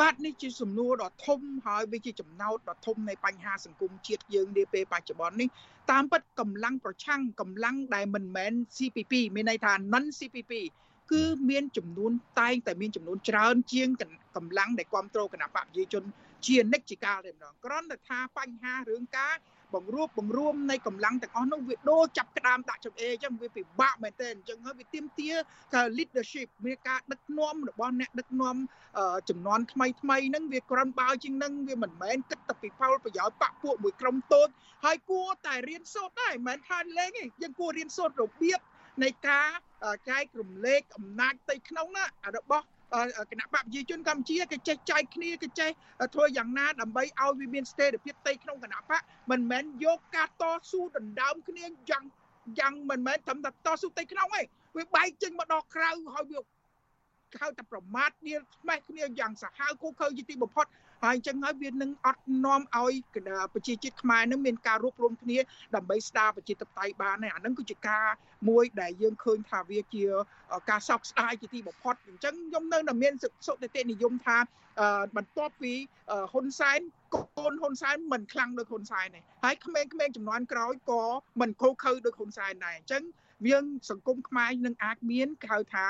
[0.00, 5.48] បាទនេះជាសំណួរដ៏ធំហើយវាជាចំណោទដ៏ធំនៃបញ្ហាសង្គមជាតិយើងនាពេលបច្ចុប្បន្ននេះ
[5.90, 10.52] តាមពិតកម្លាំងប្រឆាំងកម្លាំងដែលមិនមែន CPP មានន័យថា non CPP
[11.12, 13.88] គឺមានចំនួនតែងតែមានចំនួនច្រើនជាង
[14.36, 16.02] កម្លាំងដែលគ្រប់គ្រងគណៈបកប្រជាជន
[16.46, 19.34] ជានិច្ចជាកាលតែម្ដងគ្រាន់តែថាបញ្ហារឿងការ
[19.74, 25.34] បង្រួបបង្រួមនៃកម្លាំងទាំងអស់នោះវាដូរចាប់ក្តាមដាក់ចំអេអញ្ចឹងវាពិបាកមែនទែនអញ្ចឹងហើយវាទាមទារ
[25.72, 28.56] ថា leadership មានការដឹកនាំរបស់អ្នកដឹកនាំ
[29.28, 34.48] ចំនួនថ្មីថ្មីហ្នឹងវាក្រាន់បើជាងហ្នឹងវាមិនមែនគិតតែពីផលប្រយោជន៍បពពួកមួយក្រុមតូច
[34.84, 38.60] ហើយគួរតែរៀនសូត្រដែរមិនមែនថាលេងទេយើងគួររៀនសូត្ររបៀប
[39.02, 39.48] នៃការ
[40.10, 42.04] ចែករំលែកអំណាចទៅក្នុងណា
[42.36, 42.64] របស់
[43.30, 45.70] គណៈបកប្រជាជនកម្ពុជាគេចេះចែកគ្នាគេចេះ
[46.14, 52.04] ធ្វើយ៉ាងណាដើម្បីឲ្យវាមានស្ថិរភាពផ្ទៃក្នុងគណៈបកមិនមែនយកការតស៊ូដណ្ដើមគ្នាយ៉ាង
[52.58, 54.42] យ៉ាងមិនមែនត្រឹមតែតស៊ូផ្ទៃក្នុងទេ
[54.76, 56.40] វាបែកចេញមកដល់ក្រៅហើយវា
[57.40, 60.66] ហៅតែប្រមាថគ្នាស្មេះគ្នាយ៉ាងសាហាវគូខើជាទីបំផុត
[61.04, 62.94] ហើយអញ្ចឹងហើយវានឹងអត់នាំឲ្យ
[63.54, 65.38] ប្រជាជាតិខ្មែរនឹងមានការរួបរวมគ្នា
[65.74, 68.06] ដើម្បីស្ដារប្រជាធិបតេយ្យបានហើយអានឹងគឺជាការ
[68.48, 70.04] មួយដែលយើងឃើញថាវាជា
[70.70, 73.12] ការសោកស្ដាយជាទីបំផុតអញ្ចឹងខ្ញុំនៅតែមាន
[73.46, 74.38] សុតិតិនិយមថា
[75.16, 75.72] បន្ទាប់ពី
[76.32, 76.80] ហ៊ុនសែន
[77.14, 81.02] កូនហ៊ុនសែនមិនខ្លាំងដូចហ៊ុនសែនទេហើយក្មេងៗចំនួនក្រោយក៏
[81.40, 83.02] មិនខូខើដូចហ៊ុនសែនដែរអញ្ចឹង
[83.44, 83.56] វា
[83.90, 85.86] សង្គមខ្មែរនឹងអាចមានគេហៅថា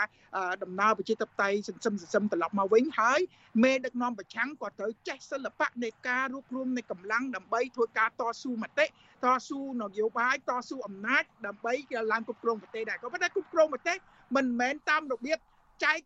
[0.62, 3.20] ដំណើរប្រជាធិបតេយ្យសន្សំសន្សំត្រឡប់មកវិញហើយ
[3.64, 13.96] មេដឹកនាំប្រឆាំងក៏ត្រូវចេះសិល្បៈនៃការរួបរวมនៃកម្លាំងដើម្បីធ្វើការតស៊ូមតិតស៊ូនយោបាយតស៊ូអំណាចដើម្បីគេឡើងគ្រប់គ្រងប្រទេសដែរក៏ប៉ុន្តែគ្រប់គ្រងប្រទេស
[14.36, 15.38] មិនមែនតាមរបៀប
[15.84, 15.98] ចែក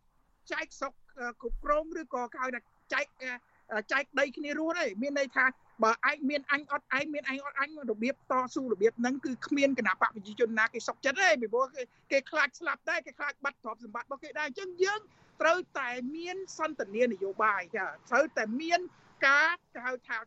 [0.51, 0.93] ចែកស្រុក
[1.41, 2.61] គ្រប់គ្រងឬក៏គេហៅថា
[2.93, 3.05] ចែក
[3.91, 5.45] ចែកដីគ្នារស់ទេមានន័យថា
[5.83, 15.01] បើឯងមានអញអត់ឯងមានឯងអត់អញរបៀបតស៊ូរបៀបហ្នឹងគឺគ្មានគណៈបកប្រជាជនណាគេសុកចិត្តទេពីព្រោះគេគេខ្លាចស្លាប់ដែរគេខ្លាចបាត់ទ្រព្យសម្បត្តិរបស់គេដែរអញ្ចឹងយើង
[15.41, 18.79] ត្រូវតែមានសន្តានានយោបាយចាត្រូវតែមាន
[19.27, 20.17] ការគេហៅថា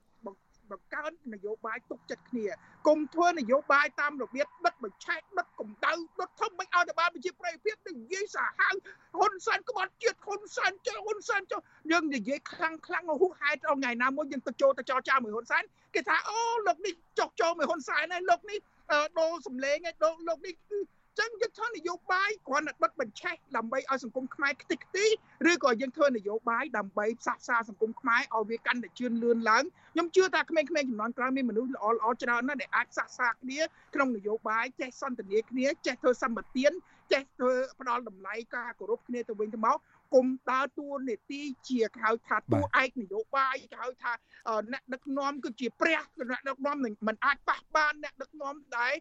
[0.71, 2.47] បង្កើននយោបាយទុកចិត្តគ្នា
[2.89, 8.75] គុំធ្វើនយោបាយតាមរបៀបបិទបញ្ឆេះបិទកម្ដៅដុតធំមិនឲ្យតែបានប្រជាប្រិយភាពនឹងនិយាយសាហាវ
[9.19, 11.61] ហ៊ុនសែនក្បត់ជាតិហ៊ុនសែនចុះហ៊ុនសែនចុះ
[11.91, 15.63] យើងនិយាយខ្លាំងខ្លាំងហួសហេតុថ្ងៃណាមួយយើងទៅចូលទៅចោចោលមួយហ៊ុនសែន
[15.95, 18.59] គេថាអូលោកនេះចុះចូលមួយហ៊ុនសែនហើយលោកនេះ
[19.19, 20.79] ដូរសម្លេងហើយដូរលោកនេះគឺ
[21.19, 25.07] ចឹងយើងធ្វើនយោបាយគ្រាន់តែបិទបញ្ឆេះដើម្បីឲ្យសង្គមខ្មែរខ្ទេចខ្ទី
[25.51, 33.61] ឬក៏យើងធ្វើនយោបាយដើម្បីផ្សះផ្សាសង្គមខ្មែរឲ្យវាកាន់តែជឿនលឿនឡើងខ្ញុំជឿថាក្មេងៗចំនួនក្រោយមានមនុស្សល្អល្អច្រើនណាស់ដែលអាចផ្សះផ្សាគ្នា
[33.95, 36.73] ក្នុងនយោបាយចេះសន្ទនាគ្នាចេះធ្វើសម្បទាន
[37.13, 39.77] ចេះធ្វើផ្ដល់តម្លៃការគោរពគ្នាទៅវិញទៅមក
[40.15, 44.13] គុំដើរតួនាទីជាគេហៅថាតួឯកនយោបាយគេហៅថា
[44.73, 46.01] អ្នកដឹកនាំគឺជាព្រះ
[46.31, 46.77] អ្នកដឹកនាំ
[47.09, 48.93] មិនអាចប៉ះបានអ្នកដឹកនាំដែរ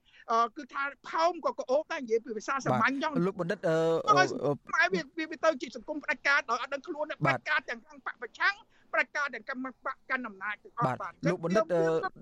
[0.57, 3.77] គឺថាផោមក៏ក្អូកដែរនិយាយពីភាសាសាមញ្ញចឹងលោកបណ្ឌិតអឺ
[4.67, 5.01] ខ្មែរវា
[5.31, 8.55] វាទៅជាសង្គមផ្ដាច់ការដោយអត់ដឹងខ្លួនផ្ដាច់ការទាំងខាងបពប្រឆាំង
[8.93, 11.63] ប្រកាសទាំងកម្មបកកាន់អំណាចទាំងអស់បាទលោកបណ្ឌិត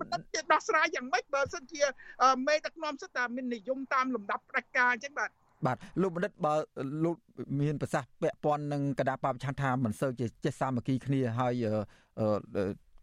[0.00, 1.82] បណ្ឌិតដោះស្រាយយ៉ាងម៉េចបើសិនជា
[2.46, 5.30] មេដឹកនាំសិតតែមាននិយមតាមលំដាប់ផ្ដាច់ការអញ្ចឹងបាទ
[5.66, 6.54] បាទលោកបណ្ឌិតបើ
[7.04, 7.16] លោក
[7.60, 11.54] មានប្រសាសន៍ពាក់ព័ន្ធនឹងគណៈបព្វឆាន់ថាមិនសូវជាចេះសាមគ្គីគ្នាហើយ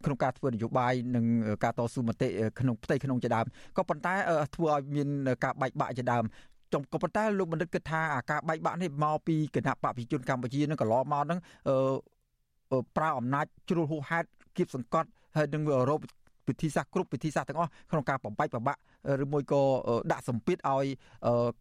[0.04, 1.24] ក្នុងការធ្វើនយោបាយនិង
[1.64, 2.28] ការតស៊ូមតិ
[2.60, 3.46] ក្នុងផ្ទៃក្នុងជាដើម
[3.76, 4.14] ក៏ប៉ុន្តែ
[4.56, 5.08] ធ្វើឲ្យមាន
[5.44, 6.24] ការបែកបាក់ជាដើម
[6.72, 11.38] ចុងក៏ប៉ុន្តែលោកបណ្ឌិតគិតថាអាការបែកបាក់នេះមកពីគណៈបព្វជិជនកម្ពុជានឹងកន្លងមកហ្នឹង
[12.96, 16.00] ប្រើអំណាចជ្រុលហួសហេតុគៀបសង្កត់ហើយនឹងរោគ
[16.50, 18.80] វិធីសាស្ត្រគ្រប់វិធីសាស្ត្រទាំងអស់ក្នុងការបំបែកបបាក់
[19.24, 19.62] ឬមួយក៏
[20.12, 20.86] ដាក់សម្ពាធឲ្យ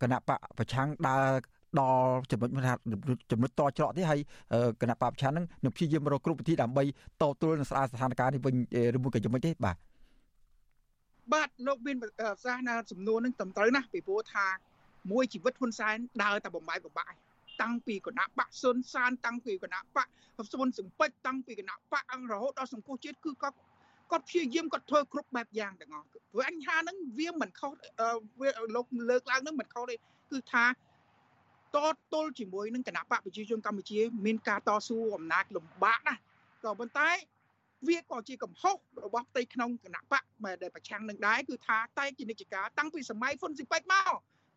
[0.02, 1.24] គណៈបកប្រឆាំងដើរ
[1.80, 2.74] ដល់ចំណុចថា
[3.32, 4.20] ចំណុចតច្រកទៀតហើយ
[4.82, 6.84] គណៈបកប្រឆាំងនឹងនឹងព្យាយាមរកគ្រប់វិធីដើម្បី
[7.22, 8.56] តទល់នឹងស្ដារស្ថានភាពនេះវិញ
[8.96, 9.76] ឬមួយក៏យ៉ាងម៉េចទេបាទ
[11.34, 12.10] បាទលោកមានប្រ
[12.44, 14.46] សាសន៍ណាសំណួរនឹងត្រឹមត្រូវណាស់ពីព្រោះថា
[15.12, 17.16] មួយជីវិតហ៊ុនសែនដើរតែបំបាយបបាក់
[17.62, 20.08] តាំងពីគណៈបកសុនសានតាំងពីគណៈបក
[20.54, 23.58] សុនសង្ពេចតាំងពីគណៈបកអង្គរហូតដល់សង្គមជាតិគឺគាត់
[24.12, 27.72] គាត់ព្យាយាមគាត់ធ្វើគ្រប់បែបយ៉ាងទាំងអស់ព្រោះអញ្ហាហ្នឹងវាមិនខុស
[28.40, 29.96] វាលោកលើកឡើងហ្នឹងមិនខុសទេ
[30.32, 30.66] គឺថា
[31.76, 31.78] ត
[32.14, 36.16] ទល់ជាមួយនឹងគណៈបកប្រជាជនកម្ពុជា មានការតស៊ូអំណាចលំបាកណា
[36.64, 37.10] ក៏ប៉ុន្តែ
[37.88, 40.24] វាក៏ជាកំហុសរបស់ផ្ទៃក្នុងគណៈបក
[40.62, 44.12] ដែលប្រឆាំងនឹងដែរគឺថាតែជានិច្ចការតាំងពីសម័យហ៊ុនស៊ីប៉ែកមក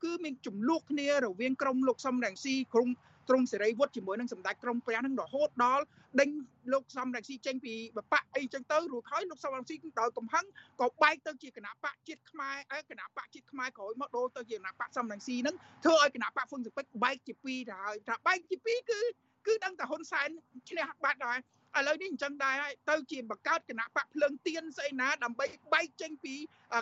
[0.05, 2.88] គឺមានចំនួនគ្នារវាងក្រមលោកសំរងស៊ីក្រុម
[3.28, 5.84] ទ្រង់សេរីវុឌ្ឍជាមួយនឹងសម្ដេចក្រមព្រះនឹងរហូតដល់
[6.20, 6.30] ដេញ
[6.72, 10.44] លោកសំរងស៊ីចេញពីបបៈអីចឹងទៅរួចហើយលោកសំរងស៊ីដោយកំហឹង
[10.80, 12.56] ក៏បែកទៅជាគណៈបកជាតិខ្មែរ
[12.90, 19.00] គណៈបកជាតិខ្មែរក្រោយមកដូរទៅជាគណៈបកសំរងស៊ីនឹងធ្វើឲ្យគណៈបកហ៊ុនស៊ិពេចបែកជាពីរទៅហើយថាបែកជាពីរគឺ
[19.46, 20.28] គឺដឹងតែហ៊ុនសែន
[20.68, 21.38] ឈ្នះបាត់ហើយ
[21.78, 26.34] ឥឡូវនេះអញ្ចឹងដែរហើយទៅជាបង្កើតគណៈបកភ្លើងទៀនស្អីណាដើម្បីបែកចេញពី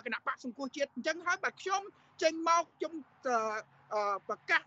[0.05, 1.81] គណៈបកសង្គមជាតិអញ្ចឹងហើយបើខ្ញុំ
[2.23, 2.93] ចេញមកខ្ញុំ
[4.27, 4.61] ប្រកាស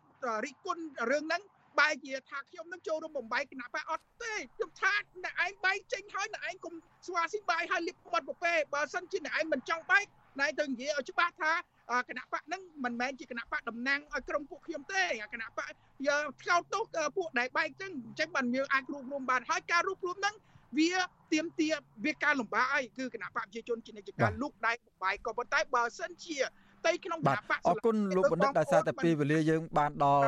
[0.45, 1.43] រិះគន់រឿងហ្នឹង
[1.80, 6.74] បែរជាថាខ្ញុំនឹងចូលរួមបំបែកគណៈបកអត់ទេខ្ញុំថាអ្នកឯងបែកចេញហើយអ្នកឯងកុំ
[7.08, 10.06] ស្វាស៊ីបាយហើយលៀបមាត់ប្រពេបើសិនជាអ្នកឯងមិនចង់បែក
[10.40, 11.52] ណែទៅនិយាយឲ្យច្បាស់ថា
[12.10, 15.68] គណៈបកហ្នឹងមិនមែនជាគណៈបកតំណាងឲ្យក្រុមពួកខ្ញុំទេគណៈបក
[16.08, 16.84] យកថ្កោលទោស
[17.18, 20.36] ពួកដែលបែកចឹងអញ្ចឹងបានយើងអាចរួបរวมបានហើយការរួបរวมហ្នឹង
[20.78, 20.92] វា
[21.34, 21.70] ទៀមទា
[22.06, 26.38] វាការលំបាកហើយគឺគណៈបកប្រជាជនជានិច្ចការលូកដៃបំបាយក៏ប៉ុន្តែបើសិនជា
[26.87, 30.26] តីក្នុងគណៈបកអរគុណលោកបណ្ឌិតដោយសារតែពេលវេលាយើងបានដល់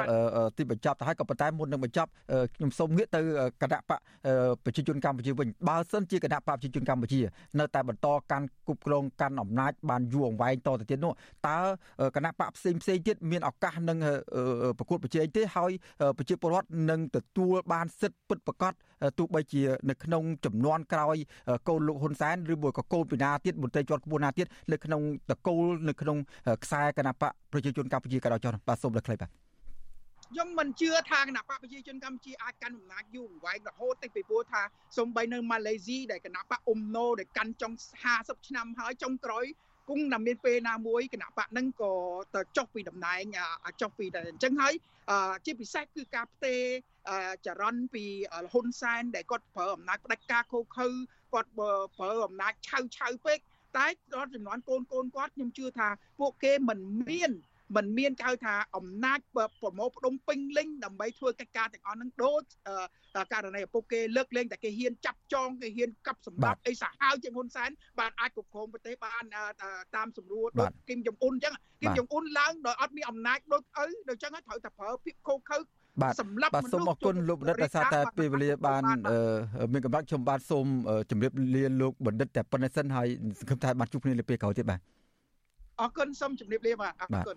[0.56, 2.10] ទីបញ្ចប់ទៅហើយក៏ប៉ុន្តែមុននឹងបញ្ចប់
[2.54, 3.20] ខ្ញុំសូមងាកទៅ
[3.62, 3.98] គណៈបក
[4.64, 7.20] ប្រជាជនកម្ពុជាវិញបើសិនជាគណៈបកប្រជាជនកម្ពុជា
[7.58, 11.12] នៅតែបន្តកាន់គ្រប់គ្រងកាន់អំណាចបានយូរអង្វែងតទៅទៀតនោះ
[11.48, 11.58] តើ
[12.16, 13.98] គណៈបកផ្សេងផ្សេងទៀតមានឱកាសនឹង
[14.78, 15.72] ប្រកួតប្រជែងទេហើយ
[16.18, 18.72] ប្រជាពលរដ្ឋនឹងទទួលបានសិទ្ធិពិតប្រាកដ
[19.18, 21.16] ទោះបីជានៅក្នុងចំនួនក្រោយ
[21.68, 26.16] កូនលោកហ៊ុនសែនឬមួយក៏កូនពីណាទៀតមន្ត្រីជាន់ខ្ពស់ណាទៀតនៅក្នុងតកូលនៅក្នុង
[26.64, 29.30] ខ្សែគណៈបកប្រជាជនកម្ពុជាក៏ដោយចុះបាទសូមលើកខ្លីបាទ
[30.30, 34.62] ខ្ញុំមិនជឿថាគណៈបកប្រជាជនកម្ពុជាអាចកាន់អំណាចយូរអង្វែងរហូតទៅពីព្រោះថា
[34.98, 37.72] សំបីនៅម៉ាឡេស៊ីដែលគណៈបកអ៊ុំណូដែលកាន់ចុង
[38.10, 39.44] 50ឆ្នាំហើយចុងក្រោយ
[39.90, 41.92] គង់តែមានពេលណាមួយគណៈបកហ្នឹងក៏
[42.34, 43.22] ទៅចុះពីតំណែង
[43.80, 44.74] ចុះពីតែអញ្ចឹងហើយ
[45.44, 46.62] ជាពិសេសគឺការផ្ទេរ
[47.46, 48.04] ចរន្តពី
[48.52, 50.88] ហ៊ុនសែនដែលគាត់ប្រើអំណាចផ្ដាច់ការខូខើ
[51.32, 53.38] គាត់ប្រើអំណាចឆៅឆៅពេក
[53.78, 55.88] តែដល់ចំនួនកូនកូនគាត់ខ្ញុំជឿថា
[56.20, 57.32] ពួកគេមិនមាន
[57.76, 62.42] มันមានគេហៅថាអំណាចប្រមូលផ្ដុំពេញលេញដើម្បីធ្វើកិច្ចការទាំងអស់ហ្នឹងដូច
[63.32, 67.70] ករណីឪពុកគេលើកលែងតែគេហ៊ានចាប់ចងគេហ៊ានកាប់សម្បត្តិអីសាហាវជាងហ៊ុនសែន
[68.00, 69.24] បានអាចគ្រប់គ្រងប្រទេសបាន
[69.96, 75.58] តាមសម្រួលដូចគឹមចំអ៊ុនអញ្ចឹងគឹមចំអ៊ុនឡើងដោយអត់មានអំណាចដូចឪដូចអញ្ចឹងត្រូវតែប្រើភាពខូខើ
[76.02, 78.82] បាទសម្រាប់បាទសូមអរគុណលោកបណ្ឌិតដោយសារតែពេលវេលាបាន
[79.72, 80.66] មានកម្រិតខ្ញុំបាទសូម
[81.10, 84.80] ជម្រាបលាលោកបណ្ឌិតតែប៉ុណ្្នេះសិនហើយសង្ឃឹមថាបានជួបគ្នាលើពេលក្រោយទៀតបាទ
[85.80, 87.36] អរគុណសូមជម្រាបលាបាទអរគុណ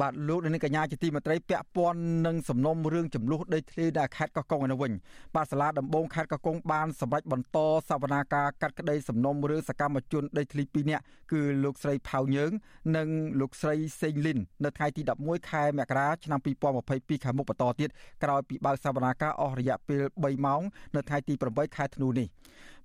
[0.00, 4.92] បាទលោកនាងកញ្ញាជាទីមេត្រីពាក់ព័ន្ធនឹងសំណុំរឿងចំនួនដីធ្លីដែលខេត្តកោះកុងឯនោះវិញ
[5.34, 12.50] បាទសាលាដំបងខេត្តកោះកុងបានសម្រេចបន្តសវនាការកាត់ក្តីសំណុំរឿងសកម្មជនដីធ្លី2នាក់គឺលោកស្រីផៅញើង
[12.96, 13.08] និង
[13.40, 16.40] លោកស្រីសេងលីននៅថ្ងៃទី11ខែមករាឆ្នាំ
[16.82, 17.90] 2022ខាងមុខបន្តទៀត
[18.22, 20.60] ក្រោយពីបើកសវនាការអស់រយៈពេល3ម៉ោង
[20.96, 22.28] នៅថ្ងៃទី8ខែធ្នូនេះ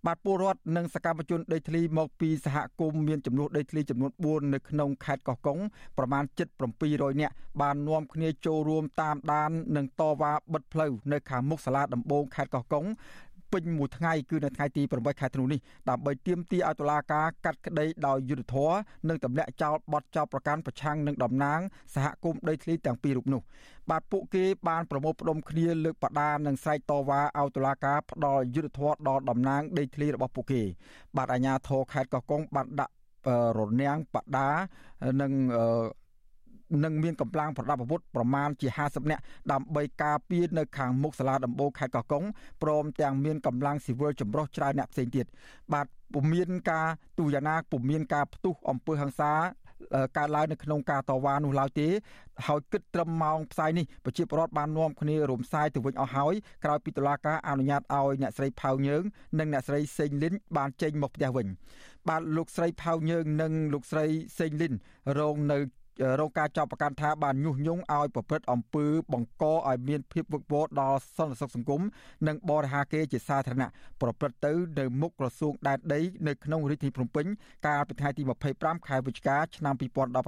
[0.08, 5.60] បាទពលរដ្ឋនិងសកម្មជនដីធ្លីមកពីសហគមន៍មានចំនួនដីធ្លីចំនួន4នៅក្នុងខេត្តកោះកុង
[5.98, 6.24] ប្រមាណ
[6.72, 12.86] 700នាក់បាននាំគ្នាចូលរួមតាមដាននិងតវ៉ាបិទផ្លូវនៅខាងមុខសាលាដំបងខេត្តកោះកុង
[13.54, 18.78] ពេញមួយថ្ងៃគឺនៅថ្ងៃទី8ខែធ្នូនេះដើម្បីទាមទារឲ្យតុលាការកាត់ក្តីដោយយុត្តិធម៌
[19.08, 21.60] និងទម្លាក់ចោលបទចោទប្រកាន់ប្រឆាំងនឹងតំណាង
[21.94, 23.42] សហគមន៍ដីធ្លីទាំងពីររូបនោះ
[23.90, 30.62] បាទពួកគេបានប្រមូលផ្ដុំគ្នាលើកបដានិងស្រែកតវ៉ាឲ្យតុលាការផ្ដល់យុត្តិធម៌ដល់តំណាងដីធ្លីរបស់ពួកគេ
[31.18, 32.94] បាទអាជ្ញាធរខេត្តកោះកុងបានដាក់
[33.58, 34.50] រនាំងបដា
[35.22, 35.32] និង
[36.84, 39.22] នឹងមានកម្លាំងប្រដាប់អាវុធប្រមាណជា50នាក់
[39.52, 42.24] ដើម្បីការពារនៅខាងមុខសាលាដំបូងខេត្តកោះកុង
[42.64, 45.26] ព្រមទាំងមានកម្លាំងស៊ីវិលចម្រុះច្រើនអ្នកផ្សេងទៀត
[45.74, 46.88] បាទពុំមានការ
[47.20, 49.34] ទូយ៉ាងណាពុំមានការផ្ទុះអំពើហិង្សា
[50.18, 51.88] កើតឡើងនៅក្នុងការតវ៉ានោះឡើយទេ
[52.48, 59.04] ហើយគិតត្រឹមម៉ោងផ្សាយនេះប្រជាពលរដ្ឋបាននាំគ្នារំសាយទៅវិញអស់ហើយក្រោយពីតុលាការអនុញ្ញាតឲ្យអ្នកស្រីផៅញើង
[59.40, 61.48] និងអ្នកស្រីសេងលីនបានចេញមកផ្ទះវិញ
[62.10, 64.06] បាទលោកស្រីផៅញើងនិងលោកស្រី
[64.40, 64.74] សេងលីន
[65.20, 65.58] រងនៅ
[66.20, 71.82] រងការចាប់ប្រកាន់ថាបានញុះញង់ឲ្យប្រព្រឹត្តអំពើបង្កឲ្យមានភាពវឹកវរដល់សន្តិសុខសង្គម
[72.28, 73.70] និងបរិហាគេជាសាធារណៈ
[74.02, 77.26] ប្រព្រឹត្តទៅនៅមុខក្រសួងដែនដីនៅក្នុងរាជធានីភ្នំពេញ
[77.68, 78.24] កាលពីថ្ងៃទី
[78.56, 79.76] 25ខែវិច្ឆិកាឆ្នាំ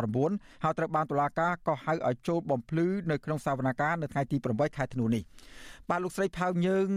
[0.06, 5.24] 2019ហើយត្រូវបានតុលាការក៏ហៅឲ្យចូលបំភ្លឺនៅក្នុងសវនកម្មនៅថ្ងៃទី8ខែធ្នូនេះ
[5.90, 6.88] បាទលោកស្រីផៅញើង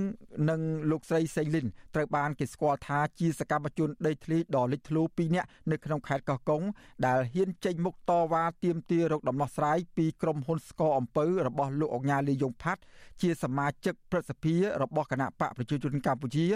[0.51, 0.61] និង
[0.91, 6.63] លោកស្រីសេងលីនត្រូវបានគេស្គាល់ថាជាសកម្មជនដីធ្លីដ៏លេចធ្លោពីរនាក់នៅក្នុងខេត្តកោះកុង
[7.07, 12.83] ដែលហ៊ានចេញមុខតវ៉ាទាមទាររកដំណោះស្រាយពីក្រុមហ៊ុនស្កអំពៅរបស់លោកអង្ញាលីយ៉ុងផាត់
[13.23, 16.47] ជាសមាជិកព្រឹទ្ធសភារបស់គណៈបកប្រជាជនកម្ពុជា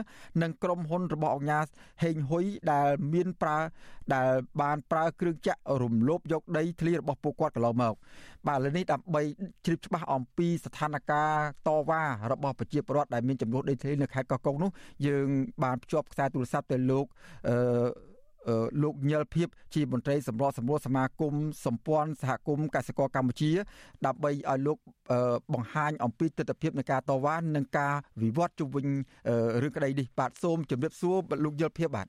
[0.43, 1.61] និងក្រុមហ៊ុនរបស់អង្ញា
[2.03, 3.59] ហេងហ៊ុយដែលមានប្រើ
[4.15, 4.31] ដែល
[4.63, 7.95] បានប្រើគ្រឿងចាក់រំលោភយកដីធ្លីរបស់ពួកគាត់កន្លងមក
[8.47, 9.23] បាទលើនេះដើម្បី
[9.65, 14.71] ជ្រាបច្បាស់អំពីស្ថានភាពតវ៉ារបស់ប្រជាពលរដ្ឋដែលមានចំនួនដីធ្លីនៅខេត្តកោះកុងនោះ
[15.07, 15.27] យើង
[15.63, 17.07] បានភ្ជាប់ខ្សែទូរស័ព្ទទៅលោក
[17.49, 17.57] អឺ
[18.83, 21.35] លោកញិលភៀបជាមន្ត្រីសម្របសម្រួលសមាគម
[21.67, 23.51] សម្ព័ន្ធសហគមន៍កសិករកម្ពុជា
[24.07, 24.79] ដើម្បីឲ្យលោក
[25.53, 28.87] បង្ហាញអំពីទស្សនវិជ្ជានៃការតវ៉ានិងការវិវត្តជុំវិញ
[29.63, 32.07] រឿងក្តីនេះបាទសូមជម្រាបសួរលោកញិលភៀបបាទ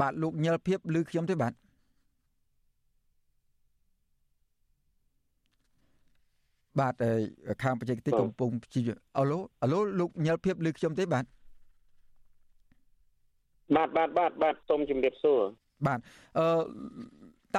[0.00, 1.52] បាទលោកញិលភៀបឬខ្ញុំទេបាទ
[6.80, 6.94] បាទ
[7.62, 8.80] ខាងបច្ចេកទេសកំពុងជា
[9.18, 11.24] អឡូអឡូលោកញិលភៀបឬខ្ញុំទេបាទ
[13.74, 15.40] បាទបាទបាទបាទសូមជម្រាបសួរ
[15.86, 15.98] បាទ
[16.38, 16.46] អឺ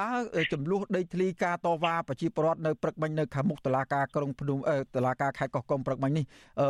[0.00, 0.10] តើ
[0.52, 4.58] ចំនួនដីធ្លីការតវ៉ាប្រជាពលរដ្ឋនៅព្រឹកមិញនៅខាងមុខតុលាការក្រុងភ្នំ
[4.96, 6.24] តុលាការខេត្តកោះកុងព្រឹកមិញនេះ
[6.60, 6.68] អឺ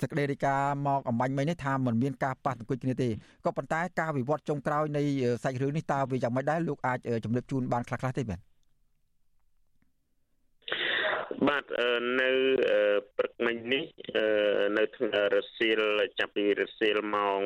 [0.00, 3.08] សេចក្តីរាយការណ៍មកអំបញ្ញមិញនេះថាมันមានការប៉ះទង្គិចគ្នាទេ
[3.44, 5.02] ក៏ប៉ុន្តែការវិវត្តចុងក្រោយនៃ
[5.44, 8.40] សាច់រឿងនេះតើវាយ៉ាងម៉េចដែរលោកអាចជម្រាបជូនបានខ្លះៗទេបាទ
[11.48, 11.64] បាទ
[12.20, 12.30] នៅ
[13.16, 13.84] ព្រឹកមិញនេះ
[14.78, 15.82] នៅថ្ងៃរសៀល
[16.18, 17.40] ចាប់ពីរសៀលម៉ោង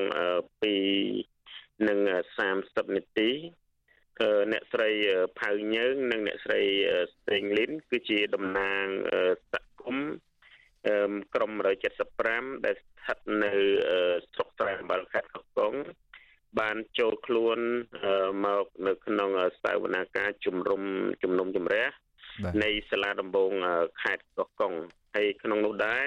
[0.94, 1.98] 2និង
[2.48, 3.30] 30នាទី
[4.52, 4.90] អ្នកស្រី
[5.40, 6.62] ផៅញើងនិងអ្នកស្រី
[7.26, 8.86] សេងលីនគឺជាតំណាង
[9.52, 9.96] សង្គម
[11.34, 11.52] ក្រុម
[12.08, 13.52] 175ដែលស្ថិតនៅ
[14.32, 15.74] ស្រុកស្រែអំបិលខេត្តកោះកុង
[16.60, 17.58] បានចូលខ្លួន
[18.44, 19.30] មកនៅក្នុង
[19.62, 20.82] សាវនាការជំរុំ
[21.22, 21.86] ជំនុំជម្រះ
[22.64, 23.50] នៃសាលាដំបង
[24.02, 24.72] ខេត្តកោះកុង
[25.14, 26.06] ហើយក្នុងនោះដែរ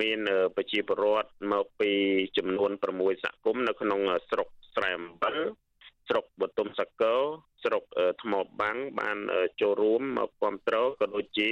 [0.00, 0.18] មាន
[0.56, 1.92] ប្រជាពលរដ្ឋមកពី
[2.36, 5.36] ចំនួន6សហគមន៍នៅក្នុងស្រុកស្រែអំបិល
[6.08, 7.20] ស្រុកបទុមសកល
[7.64, 7.82] ស្រុក
[8.22, 9.18] ថ្មបាំងបាន
[9.60, 11.50] ចូលរួមមកគ្រប់គ្រងក៏ដូចជា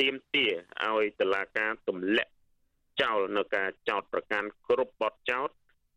[0.00, 0.46] ទៀមទា
[0.84, 2.32] ឲ្យតឡាការទម្លាក់
[3.02, 5.50] ចោលនៅការចោតប្រកាន់គ្រប់បទចោត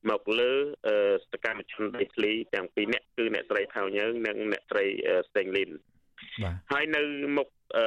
[0.09, 0.51] មកលើ
[1.31, 4.85] សកម្មជនដីធ្លីទាំងពីរនាក់គឺអ្នកស្រីផៅញើងនិងអ្នកស្រី
[5.29, 5.71] ស្តេងលីន
[6.71, 7.01] ហើយនៅ
[7.37, 7.47] មុខ
[7.77, 7.85] អឺ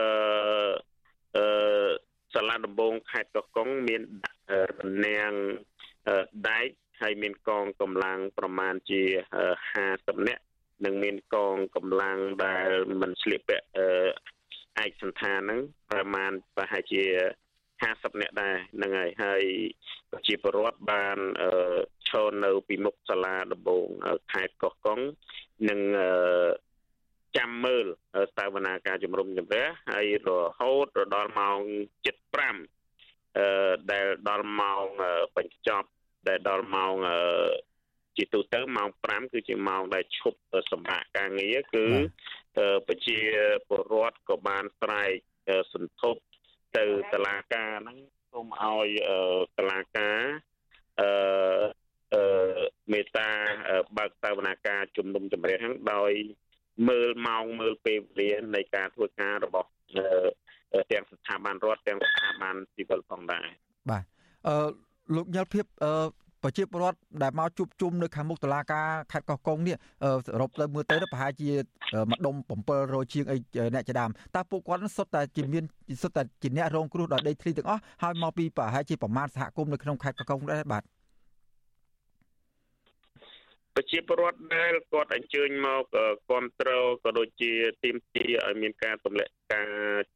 [1.37, 1.91] អឺ
[2.35, 4.73] សាលាដំបងខេត្តកោះកុងមានដាក់រ
[5.07, 5.33] នាំង
[6.49, 6.69] ដែក
[7.01, 9.03] ហើយមានកងកម្លាំងប្រមាណជា
[9.65, 10.43] 50នាក់
[10.85, 12.69] និងមានកងកម្លាំងដែល
[13.01, 13.67] មិនស្លៀកពាក់
[14.85, 15.61] ឯកសន្តានហ្នឹង
[15.91, 17.03] ប្រមាណប្រហែលជា
[17.63, 19.43] 50នាក់ដែរហ្នឹងហើយហើយ
[20.11, 21.19] ប្រជាពលរដ្ឋបាន
[22.09, 23.87] ឈរនៅពីមុខសាលាដំបង
[24.33, 25.01] ខេត្តកោះកុង
[25.69, 25.81] និង
[27.37, 27.87] ចាំមើល
[28.37, 31.59] សាវនាការជំរុំជម្រះហើយរហូតដល់ម៉ោង
[32.05, 34.85] 7:05អឺដែលដល់ម៉ោង
[35.37, 35.89] បញ្ចប់
[36.29, 36.95] ដែលដល់ម៉ោង
[38.17, 40.39] ជាទូទៅម៉ោង5គឺជាម៉ោងដែលឈប់
[40.73, 41.85] សម្រាប់ការងារគឺ
[42.89, 43.19] ប្រជា
[43.69, 45.13] ពលរដ្ឋក៏បានស្រែក
[45.73, 46.21] សន្ធប់
[46.77, 47.99] ទៅតឡាការហ្នឹង
[48.33, 48.89] សូមឲ្យ
[49.59, 50.21] តឡាការ
[51.01, 51.09] អឺ
[52.15, 52.23] អឺ
[52.93, 53.31] មេត្តា
[53.99, 56.13] បើកសាវនាការជំនុំជម្រះហ្នឹងដោយ
[56.89, 59.69] មើលម៉ោងមើលពេលវេលានៃការធ្វើការរបស់
[60.91, 63.47] ទាំងស្ថាប័នរដ្ឋទាំងស្ថាប័នស៊ីវិលផងដែរ
[63.91, 64.05] បាទ
[64.49, 64.55] អឺ
[65.17, 65.93] លោកញ៉លភាពអឺ
[66.45, 69.77] ប្រជាពលរដ្ឋដែលមកជួបជុំនៅខាងមុខតុលាការខេត្តកោះកុងនេះ
[70.27, 71.51] សរុបទៅមើលទៅប្រហែលជា
[72.11, 72.35] មួយដុំ
[72.75, 73.37] 700ជាងអី
[73.75, 75.65] អ្នកជាដើមតើពួកគាត់សុទ្ធតែជាមាន
[76.03, 80.83] សុទ្ធតែជាអ្នករងគ្រោះដោយដីធ្លីទាំងអស់ហើយមកពីប្រហែលជាប្រមាណសហគមន៍នៅក្នុងខេត្តកោះកុងដែរបាទ
[83.81, 86.03] ប្រជាពលរដ្ឋដែលគាត់អញ្ជើញមកគ្រ
[86.43, 87.53] ប់គ្រងក៏ដូចជា
[87.83, 89.69] ទីមទីឲ្យមានការទម្លាក់ការ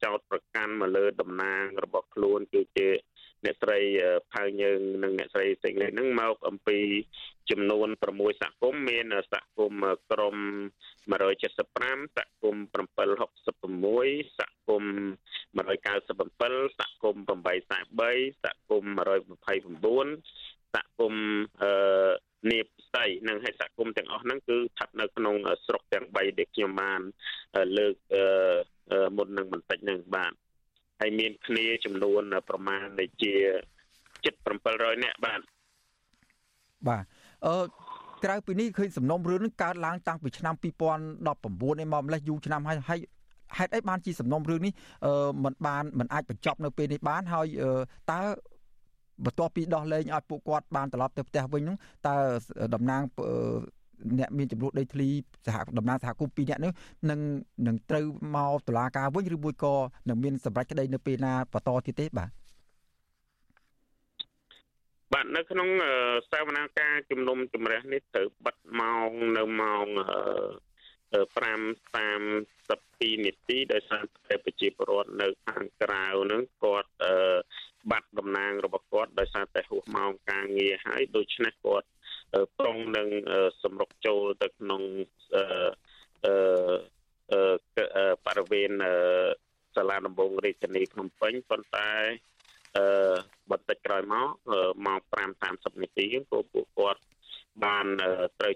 [0.05, 2.89] ចោតប្រកាន់មកលើតំណាងរបស់ខ្លួនគឺជា
[3.45, 3.79] អ្នកស្រី
[4.33, 6.79] ផៅយើងនិងអ្នកស្រីសេងលេនឹងមកអំពី
[7.51, 10.37] ចំនួន6សហគមន៍មានសហគមន៍ក្រម
[11.13, 14.95] 175សហគមន៍766សហគមន៍
[15.57, 18.95] 197សហគមន៍843សហគមន៍
[20.15, 21.24] 129 សហគមន៍
[21.62, 21.72] អឺ
[22.52, 25.36] នីបស្័យនិងហេសហគមន៍ទាំងអស់ហ្នឹងគឺស្ថិតនៅក្នុង
[25.66, 27.02] ស្រុកទាំង3ដែលខ្ញុំបាន
[27.78, 27.96] លើក
[29.18, 30.34] មុននឹងបន្តិចហ្នឹងបាទ
[31.00, 32.86] ហើយមានគ្នាចំនួនប្រមាណ
[33.22, 33.34] ជា
[34.24, 35.42] 7700នាក់បាទ
[36.88, 37.04] បាទ
[37.48, 37.66] អឺ
[38.24, 43.00] ក្រៅពីនេះឃើញសំណុំរឿងនឹងកើតឡើងតាំងពីឆ្នាំ2019ឯមកម្លេះយូរឆ្នាំហើយហើយ
[43.58, 44.74] ហេតុអីបានជាសំណុំរឿងនេះ
[45.06, 47.48] អឺมันបានมันអាចបញ្ចប់នៅពេលនេះបានហើយ
[48.12, 48.20] តើ
[49.25, 52.17] បន្ទាប់ពីដោះលែងឲ្យពួកគាត់បានត្រឡប់ទៅផ្ទះវិញនោះតើ
[52.75, 53.03] តំណាង
[54.19, 55.09] អ្នកមានចំនួនដីធ្លី
[55.47, 56.73] សហតំណាងសហគមន៍ពីរអ្នកនេះ
[57.11, 57.21] នឹង
[57.67, 58.05] នឹងត្រូវ
[58.37, 59.75] មកតុលាការវិញឬមួយក៏
[60.09, 62.31] នឹងមានសម្រេចក្តីនៅពេលណាបន្តទៀតទេបាទ
[65.13, 65.69] បាទនៅក្នុង
[66.31, 69.87] សវនាការជំនុំជម្រះនេះត្រូវបិទម៉ោងនៅម៉ោង
[71.35, 76.91] 5:32នាទីដោយសារតែប្រជាពលរដ្ឋនៅខាងក្រៅនឹងគាត់
[77.91, 81.87] បាត់តំណាងរបស់គាត់ដោយសារតែហួសម៉ោងការងារហើយដូច្នេះគាត់
[82.59, 83.09] ប្រុងនឹង
[83.63, 84.83] សម្រុកចូលទៅក្នុង
[85.35, 87.41] អឺ
[88.27, 88.71] បរិវេណ
[89.75, 91.91] សាលាដំបងរាជធានីភ្នំពេញប៉ុន្តែ
[92.77, 92.85] អឺ
[93.51, 94.27] បន្តិចក្រោយមក
[94.87, 94.99] ម៉ោង
[95.43, 97.01] 5:30នាទីពួកពួកគាត់
[97.65, 97.87] បាន
[98.39, 98.55] ត្រូវ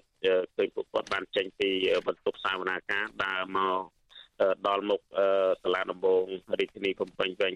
[0.56, 1.70] ឃើញពួកគាត់បានចេញពី
[2.06, 3.78] បន្ទប់សាវនាការដើរមក
[4.66, 5.00] ដល់មុខ
[5.62, 6.24] សាលាដំបង
[6.58, 7.54] រាជធានីភ្នំពេញវិញ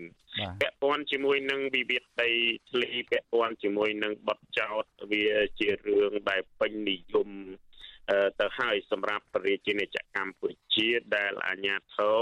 [0.61, 2.31] ពាក់ព័ន្ធជាមួយនឹងវិវាទដី
[2.71, 5.27] ធ្លីពាក់ព័ន្ធជាមួយនឹងបទចោតវា
[5.61, 7.29] ជារឿងដែលពេញនិយម
[8.41, 9.83] ទៅហើយសម្រាប់ប្រជាជន
[10.17, 12.19] កម្ពុជាដែលអាជ្ញាធរ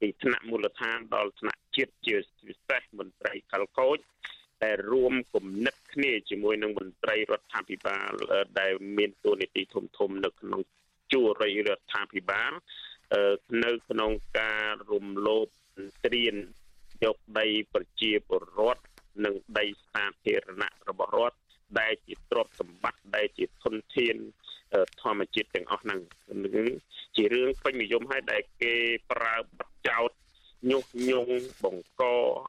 [0.00, 3.98] ពីថ្នាក់មូលដ្ឋានដល់ថ្នាក់ជាតិជាពិសេសមន្ត្រីខលខូច
[4.64, 8.10] ដែលរួមគំនិតគ្នាជាមួយនឹងមន្ត្រីរដ្ឋាភិបាល
[8.60, 10.60] ដែលមានតួនាទីធំធំនៅក្នុង
[11.12, 12.52] ជួររដ្ឋាភិបាល
[13.64, 15.46] នៅក្នុងការរំលោភ
[16.04, 16.36] ត្រៀន
[17.04, 18.82] យកដីប្រជាពលរដ្ឋ
[19.24, 21.38] និងដីសាធារណៈរបស់រដ្ឋ
[21.80, 24.16] ដែលជាទ្រព្យសម្បត្តិដែលជាធនធាន
[25.02, 26.00] ធម្មជាតិទាំងអស់ហ្នឹង
[27.16, 28.74] ជារឿងពេញនិយមហើយដែលគេ
[29.12, 30.10] ប្រើបទចោត
[30.70, 31.34] ញុះញង់
[31.64, 32.02] បង្ក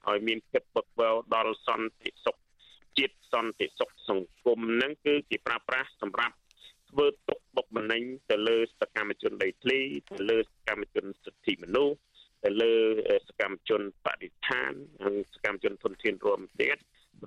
[0.10, 2.38] ឲ្យមានគិតបឹកវែវដល់សន្តិសុខ
[2.98, 6.36] ជាតិសន្តិសុខសង្គមហ្នឹងគឺគេប្រើប្រាស់សម្រាប់
[6.90, 9.80] ធ្វើទុកបុកម្នេញទៅលើសកម្មជនដីធ្លី
[10.12, 11.96] ទៅលើសកម្មជនសិទ្ធិមនុស្ស
[12.44, 12.74] ទៅលើ
[13.28, 14.72] សកម្មជនបដិឋាន
[15.06, 16.78] និងសកម្មជនធនធានរួមទៀត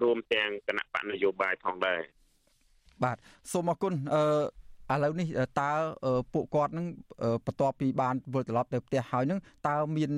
[0.02, 2.02] រួមទាំងគណៈបកនយោបាយផងដែរ
[3.04, 3.16] បាទ
[3.52, 5.28] សូមអរគុណអឺឥឡូវនេះ
[5.60, 5.70] តើ
[6.34, 6.86] ពួកគាត់នឹង
[7.46, 10.12] បន្ទាប់ពីបានវិលត្រឡប់ទៅផ្ទះហើយនឹងតើមាន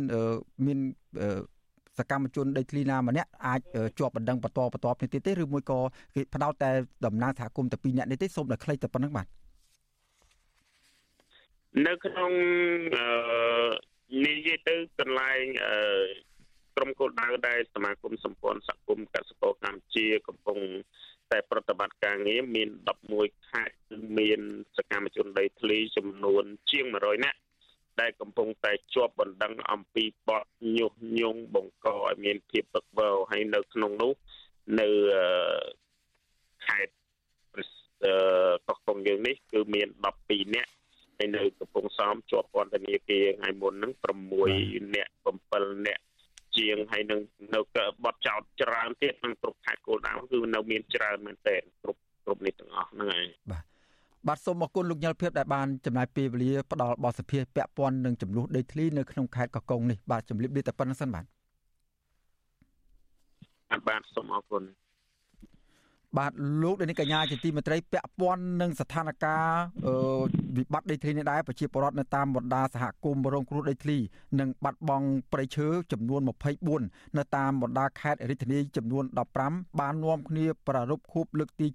[0.67, 0.79] មាន
[1.99, 3.61] សកម្មជនដីធ្លីណាម្នាក់អាច
[3.99, 5.79] ជាប់បណ្ដឹងបន្តបន្តនេះទៀតទេឬមួយក៏
[6.15, 6.71] គេផ្ដោតតែ
[7.07, 9.27] តំណាងសហគមន៍តែពីរនាក់នេះទេសូមតែខ្លីតែប៉ុណ្្នឹងបាទ
[11.87, 12.33] នៅក្នុង
[12.97, 13.07] អឺ
[14.27, 15.75] និយាយទៅកន្លែងអឺ
[16.77, 20.59] ក្រុមគោលដៅដែលសមាគមសម្ព័ន្ធសហគមន៍កសិករកម្ពុជាកំពុង
[21.33, 22.69] តែប្រតិបត្តិការងារមាន
[23.09, 24.41] 11ខេត្តគឺមាន
[24.77, 27.39] សកម្មជនដីធ្លីចំនួនជាង100នាក់
[28.01, 30.45] ដែលកំពុងតែជាប់បណ្ដឹងអំពីបទ
[30.77, 34.13] ញុះញង់បង្កឲ្យមានភាពពឹកវរហើយនៅក្នុងនោះ
[34.81, 34.89] នៅ
[36.67, 36.95] ខេត្ត
[38.67, 39.89] កោះកុងយើងនេះគឺមាន
[40.21, 40.71] 12នាក់
[41.19, 43.93] ហើយនៅកំពង់សោមជាប់ពន្ធនាគារថ្ងៃមុនហ្នឹង
[44.41, 45.11] 6នាក់
[45.49, 46.03] 7នាក់
[46.57, 47.21] ជាងហើយនឹង
[47.55, 47.61] នៅ
[48.05, 53.74] បត់ចោតច្រើនទៀតក្នុងគ្រប់ខេត្តគោលដៅគឺនៅមានច្រើនមែនទែនគ្រប់គ្រប់នេះទាំងអស់ហ្នឹងហើយបាទ
[54.29, 61.25] បាទសូមអរគុណលោកញ៉លភៀបដែលបានចំណាយពេលវេលាផ្ដល់បទសភាពាក់ព័ន្ធនឹងចំនួនដីធ្លីនៅក្នុងខេត្តកោះកុងនេះបាទជំរាបលាតែប៉ុណ្្នឹងសិនបាទ
[63.89, 64.63] បាទសូមអរគុណ
[66.19, 73.99] បាទលោកដានីកញ្ញាជាទីមេត្រីពាក់ព័ន្ធនឹងស្ថានភាពវិបត្តិដីធ្លីនេះដែរប្រជាពលរដ្ឋនៅតាមបណ្ដាសហគមន៍រងគ្រោះដីធ្លី
[74.41, 76.21] និងបាត់បង់ព្រៃឈើចំនួន
[76.69, 79.05] 24នៅតាមបណ្ដាខេត្តរាជធានីចំនួន
[79.43, 81.67] 15បាននាំគ្នាប្រារព្ធខួបលើកទី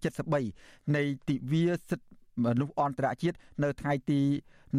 [0.44, 4.22] 73នៃទិវាសិទ្ធិ មនុស្សអន្តរជាតិនៅថ្ងៃទី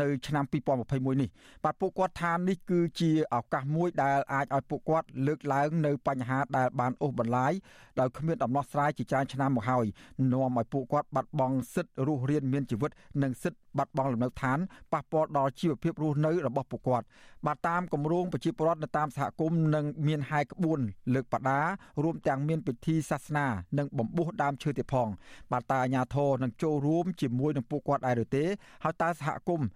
[0.01, 1.29] នៅឆ្នាំ2021នេះ
[1.65, 7.53] បាទពួកគាត់ថានេះគឺជាឱកាសមួយដែលអាចឲ្យពួកគាត់លើកឡើងនៅបញ្ហាដែលបានអូសបន្លាយ
[8.01, 9.87] ដោយគ្មានដំណោះស្រាយជាច្រើនឆ្នាំមកហើយ
[10.33, 12.91] នាំឲ្យពួកគាត់បាត់បង់សិទ្ធិរស់រានមានជីវិត
[13.23, 14.59] និងសិទ្ធិបាត់បង់លំនៅឋាន
[14.93, 17.07] ប៉ះពាល់ដល់ជីវភាពរស់នៅរបស់ពួកគាត់
[17.47, 20.81] បាទតាមគម្រោងប្រជាពលរដ្ឋនៅតាមសហគមន៍នឹងមានហែកក្បួន
[21.15, 21.61] លើកបដា
[22.03, 23.47] រួមទាំងមានពិធីសាសនា
[23.79, 25.09] និងបំពុះដើមឈើទៀតផង
[25.53, 28.45] បាទតើអាជ្ញាធរនឹងចូលរួមជាមួយនឹងពួកគាត់ដែរឬទេ
[28.85, 29.69] ហើយតើសហគមន៍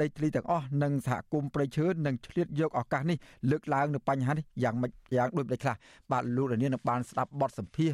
[0.00, 3.18] ដីធ្លីទាំងអស់និងសហគមន៍ព្រៃឈើនឹងឆ្លៀតយកឱកាសនេះ
[3.50, 5.74] លើកឡើងនៅបញ្ហានេះយ៉ាងម៉េចយ៉ាងដូចដូចខ្លះ
[6.12, 7.90] បាទលោករានីនឹងបានស្ដាប់បទសម្ភាស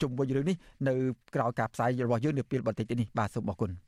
[0.00, 0.56] ជុំវិញរឿងនេះ
[0.88, 0.94] នៅ
[1.34, 3.85] ក្រោយការផ្សាយរបស់យើងនៅពេលបន្តិចនេះបាទសូមអរគុណ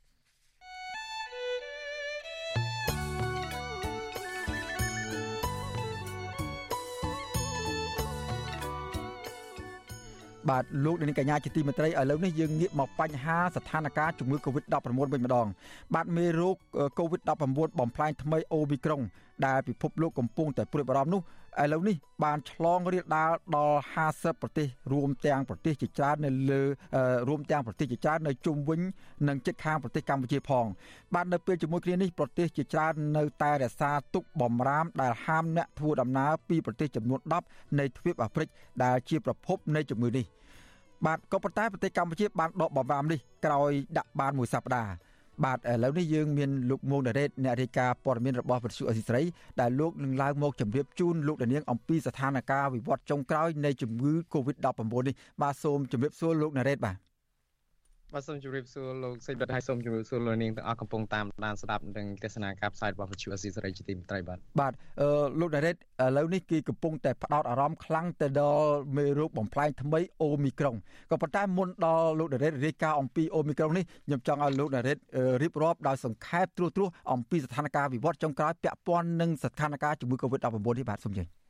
[10.49, 14.75] បាទលោកនាងកញ្ញាជាទីមេត្រីឥឡូវនេះយើងងាកមកបញ្ហាស្ថានភាពជំងឺ Covid-19
[15.13, 15.47] វិញម្ដង
[15.95, 16.55] បាទមេរោគ
[16.99, 17.31] Covid-19
[17.79, 19.01] បំផ្លាញថ្មីអូមីក្រុង
[19.45, 21.21] ដែលពិភពលោកកំពុងតែព្រួយបារម្ភនោះ
[21.63, 23.79] ឥឡូវនេះបានឆ្លងរាលដាលដល់
[24.09, 26.61] 50ប្រទេសរួមទាំងប្រទេសជាច្រើននៅលើ
[27.27, 28.79] រួមទាំងប្រទេសជាច្រើននៅជុំវិញ
[29.27, 30.65] និងជិតខាងប្រទេសកម្ពុជាផង
[31.13, 37.19] បាទនៅពេលជាមួយគ្នានេះប្រទេសជាច្រើននៅតែរក្សាទុកបំរាមដែលហាមអ្នកធ្វើដំណើរពីប្រទេសចំនួន
[37.49, 38.47] 10នៃទ្វីបអាហ្វ្រិក
[38.83, 40.25] ដែលជាប្រភពនៃជំងឺនេះ
[41.05, 44.91] បាទក៏ប៉ុន្តែប្រទេសកម្ពុជាបានដកបំរាមនេះក្រោយដាក់បានមួយសប្តាហ៍
[45.45, 49.21] បាទឥឡូវនេះយើងមានលោកមួងដារ៉េតអ្នករាយការណ៍ព័ត៌មានរបស់វិទ្យុអេស៊ីស្រី
[49.59, 57.08] ដែលលោកនឹងឡើងមកជម្រាបជូនលោកដានៀងអំពីស្ថានភាពវិវត្តចុងក្រោយនៃជំងឺ Covid-19 នេះបាទសូមជម្រាបសួរលោកណារ៉េតបាទ
[58.13, 65.79] បាទសូមជម្រាបសួរលោកសេចក្ដីហើយសូមជម្រាបសួរលោកនាងទាំងអស់កំពុងតាមដានស្ដាប់និងទស្សនាការផ្សាយរបស់វិទ្យុអស៊ីសេរីជាទីមេត្រីបាទបាទអឺលោកដារ៉េតឥ
[66.17, 70.75] ឡូវនេះគឺកំពុងតែផ្ដោតអារម្មណ៍ខ្លាំងទៅដល់មេរោគបំផ្លាញថ្មីអូមីក្រុង
[71.11, 74.97] ក៏ប៉ុន្តែមុនដល់លោកដារ៉េតរាយការណ៍អំពីអូមីក្រុងនេះខ្ញុំចង់ឲ្យលោកដារ៉េត
[75.41, 80.45] រៀបរាប់ដោយសង្ខេបត្រួសត្រាសអំពីស្ថានភាពវិវត្តចុងក្រោយពាក់ព័ន្ធនឹងស្ថានភាពជំងឺ Covid-19
[80.79, 81.48] នេះបាទសូមជម្រាប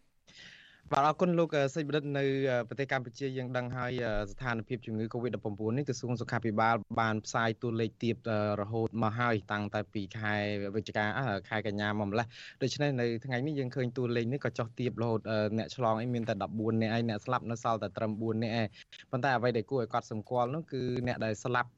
[0.94, 2.24] បាទអរគុណលោកសេចបណ្ឌិតនៅ
[2.68, 3.92] ប្រទេសកម្ពុជាយើងដឹងហើយ
[4.32, 8.16] ស្ថានភាពជំងឺ Covid-19 នេះក្រសួងសុខាភិបាលបានផ្សាយតួលេខទៀប
[8.62, 10.36] រហូតមកហើយតាំងតែពីខែ
[10.76, 11.06] វិច្ឆិកា
[11.50, 12.26] ខែកញ្ញាមកម្លេះ
[12.62, 15.22] ដូច្នេះនៅថ្ងៃនេះយើងឃើញតួលេខនេះក៏ចុះទៀបរហូត
[15.58, 18.68] អ្នកឆ្លងអីមានតែ14នាក់ឯងអ្នកស្លាប់នៅសល់តែត្រឹម4នាក់ឯង
[19.12, 21.72] ប៉ុន្តែអ្វីដែលគួរឲ្យកត់សម្គាល់នោះគឺអ្នកដែលស្លាប់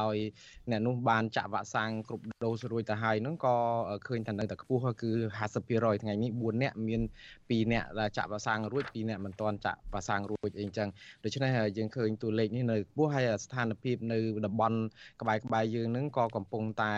[0.00, 0.16] ដោយ
[0.70, 3.54] អ្នកនោះបានចាក់វ៉ាក់សាំងគ្រប់ដូសរួចទៅហើយនោះក៏
[4.08, 5.10] ឃើញថានៅតែខ្ពស់គឺ
[5.56, 7.00] 50%ថ្ងៃនេះ4នាក់មាន
[7.36, 10.88] 2នាក់ដែលចាក់វ៉ាក់សាំងរួចពីអ្នកមិនទាន់ចាក់វ៉ាក់សាំងរួចអីចឹង
[11.24, 14.78] ដូច្នេះយើងឃើញតួលេខនេះនៅខ្ពស់ហើយស្ថានភាពនៅតំបន់
[15.20, 16.92] ក្បែរក្បែរយើងនឹងក៏កំពុងតែ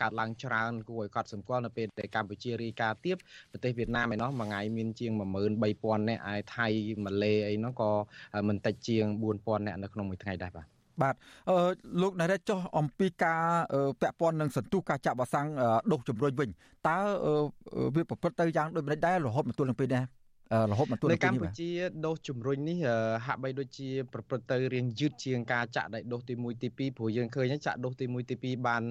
[0.00, 3.16] កាត់ឡើងច្រើនគួរឲ្យកត់សម្គាល់នៅពេលដែលកម្ពុជារាយការណ៍ទៀត
[3.52, 5.12] ប្រទេសវៀតណាមឯណោះមួយថ្ងៃមានជាង
[5.60, 6.66] 13000នាក់ហើយថៃ
[7.04, 7.90] ម៉ាឡេអីនោះក៏
[8.48, 9.04] មិនតិចជាង
[9.36, 10.66] 4000នាក់នៅក្នុងមួយថ្ងៃដែរបាទ
[11.02, 11.14] បាទ
[11.50, 11.56] អឺ
[12.02, 13.42] លោកណារ៉េតចុះអំពីការ
[14.00, 15.48] ពាក់ព័ន្ធនឹងសន្ទុះការចាក់វ៉ាក់សាំង
[15.92, 16.50] ដុសជំរុញវិញ
[16.88, 16.96] តើ
[17.94, 20.02] វាប្រព្រឹត្តទៅយ៉ាងដូចម្តេចដែររហូតមកទល់នឹងពេលនេះ
[20.70, 21.70] រហូតមកទល់នៅកម្ពុជា
[22.06, 22.78] ដូសជំរុញនេះ
[23.26, 28.82] ហាក់បីដូចជាប្រព្រឹត្តទៅរៀងយឺតជាងការចាក់ដៃដូសទី1ទី2ព្រោះយើងឃើញចាក់ដូសទី1ទី2បាន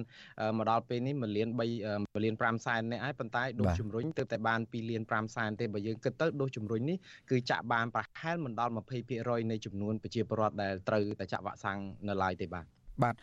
[0.58, 6.96] មកដល់ពេលនេះ1លាន3 1លាន5សែននេះហើយប៉ុន្តែដូសជំរុញទើបតែបាន2លាន5សែនទេបើយើងគិតទៅដូសជំរុញនេះ
[7.30, 8.72] គឺចាក់បានប្រហែលមិនដល់
[9.10, 12.66] 20%នៃចំនួនប្រជាពលរដ្ឋដែលត្រូវតែចាក់វ៉ាក់សាំងនៅឡើយទេបាទ
[13.02, 13.14] បាទ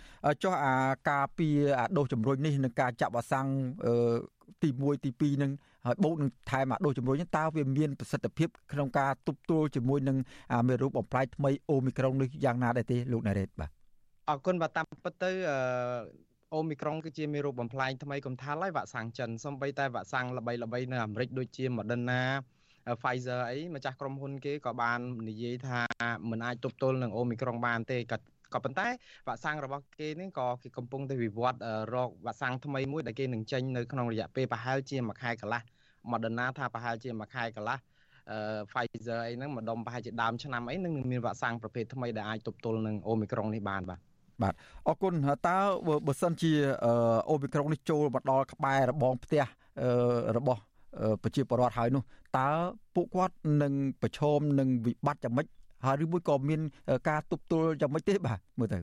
[0.44, 0.76] ចុះអា
[1.10, 1.48] ការពី
[1.80, 3.48] អាដូសជំរុញនេះនឹងការចាក់វ៉ាក់សាំង
[4.64, 5.52] ទី1ទី2នឹង
[5.86, 10.18] ហើយបូកនឹងថែមអាដូសជំរុញតើវាមានប្រសិទ្ធភាពក្នុងការទប់ទល់ជាមួយនឹង
[10.70, 13.70] មេរោគបំផ្លាញថ្មីអូមីក្រុងនេះយ៉ាងណាដែរទេលោកណារ៉េតបាទ
[14.30, 15.60] អរគុណបាទតាមពិតទៅអឺ
[16.54, 22.22] អូមីក្រុងគឺជាមេរោគបំផ្លាញថ្មីកំថាហើយវ៉ាក់សាំងចិនសំបីតែវ៉ាក់សាំងល្បីល្បីនៅអាមេរិកដូចជា Moderna
[23.02, 25.82] Pfizer អីម្ចាស់ក្រុមហ៊ុនគេក៏បាននិយាយថា
[26.30, 28.18] មិនអាចទប់ទល់នឹងអូមីក្រុងបានទេក៏
[28.54, 28.88] ក៏ប៉ុន្តែ
[29.28, 31.58] វ៉ាក់សាំងរបស់គេនេះក៏គេកំពុងតែវិវត្ត
[31.93, 35.62] រកវ៉ាក់សាំងថ្មីមួយដែលគេនឹងចេញនៅក្នុងរយៈពេលប្រហែលជាមួយខែកន្លះ
[36.12, 37.78] Moderna ថាប្រហែលជាមួយខែកន្លះ
[38.32, 38.39] អឺ
[38.72, 44.00] Pfizer អីហ្នឹងម្ដុំប្រហែលជាដើមឆ្នាំអីនឹងមានវ៉ាក់សាំងប្រភេទថ្មីដែលអាចទប់ទល់នឹងអូមីក្រុងនេះបានបាទ
[44.41, 44.54] បាទ
[44.88, 45.14] អរគុណ
[45.47, 45.58] តើ
[46.08, 46.52] បើសិនជា
[47.30, 49.43] អូមីក្រុងនេះចូលមកដល់ក្បែររបងផ្ទះ
[50.38, 50.62] របស់
[51.24, 52.04] ប្រជាពលរដ្ឋហើយនោះ
[52.38, 52.50] តើ
[52.95, 55.47] ពួកគាត់នឹងប្រឈមនឹងវិបត្តិយ៉ាងម៉េច
[55.86, 56.62] ហើយឬមួយក៏មាន
[57.10, 58.80] ការទប់ទល់យ៉ាងម៉េចទេបាទមើលទៅ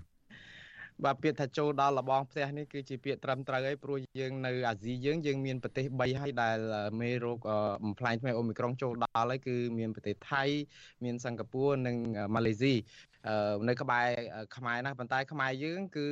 [1.04, 6.58] បាទពាក្យថាចូលដល់លបងផ្ទះនេះគឺជាពាក្យត្រឹមត្រូវហើយព្រោះយើងនៅអាស៊ីយើងយើងមានប្រទេស3ហើយដែល
[7.00, 7.38] មេរោគ
[7.84, 10.44] បំផ្លាញថ្មីអូមីក្រុងចូលដល់ហើយគឺមានប្រទេសថៃ
[11.04, 11.96] មានសិង្ហបុរីនិង
[12.34, 12.74] ម៉ាឡេស៊ី
[13.68, 14.06] នៅក្បែរ
[14.56, 16.06] ខ្មែរណាប៉ុន្តែខ្មែរយើងគឺ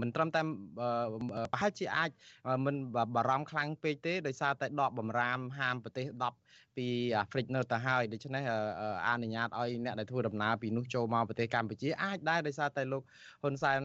[0.00, 0.40] មិនត្រឹមតែ
[1.52, 2.10] ប្រហែលជាអាច
[2.66, 2.76] មិន
[3.14, 6.06] បារម្ភខ្លាំងពេកទេដោយសារតែដកបំរាមហាមប្រទេស
[6.42, 6.86] 10ពី
[7.16, 8.42] អាហ្វ្រិកនៅទៅហើយដូច្នេះ
[9.08, 13.02] អនុញ្ញាតឲ្យអ្នកដែលធ្វើដំណើរពីនោះចូលមកប្រទេសកម្ពុជាអាចដែរដោយសារតែលោក
[13.42, 13.80] ហ៊ុនសែន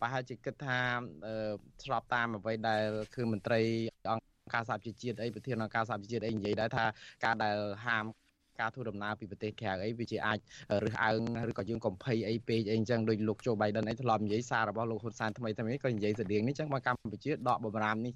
[0.00, 0.78] ប្រហែលជាគិតថា
[1.84, 2.84] ស្របតាមអ្វីដែល
[3.14, 3.60] គឺមន្ត្រី
[4.10, 6.84] អង្គការសហជីវជាតិអីប្រធានអង្គការសហជីវជាតិអីនិយាយដែរថា
[7.24, 7.56] ការដែល
[7.86, 8.04] ហាម
[8.60, 10.38] ការធ្វើដំណើរពីប្រទេសក្រៅអីវាជាអាច
[10.84, 18.12] រើសអើងឬក៏យើងកំភៃអីពេកអីអញ្ចឹងដូចលោកโจ Biden អីធ្លាប់និយាយសាររបស់លោកហ៊ុនសែនថ្មីថ្មីក៏និយាយស្តៀងនេះអញ្ចឹងមកកម្ពុជាដកបំរាមនេះ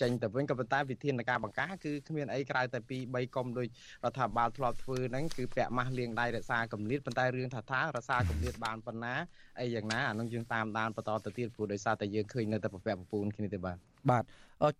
[0.00, 3.66] ចេញទៅវិញក៏ប៉ុន្តែវិធានការបង្ការគឺគ្មានអីក្រៅតែពី3កុំដូច
[4.04, 9.14] រដ្ឋាភិបាលធ្លាប់ធ្វើហ្នឹងគឺពាក់ម៉ាស់លាងដៃរក្សាកម្រិតប៉ុន្តែរឿងថាថារក្សាកម្រិតបានប៉ុណ្ណា
[9.60, 13.76] អីយ៉ាងណាអានោះយើងតាមដានបន្តទៅទៀតព្រោះដោយសារតែយើងឃើញនៅតែប្រពាក់ប្រពូនគ្នាទេបាទ
[14.10, 14.24] បាទ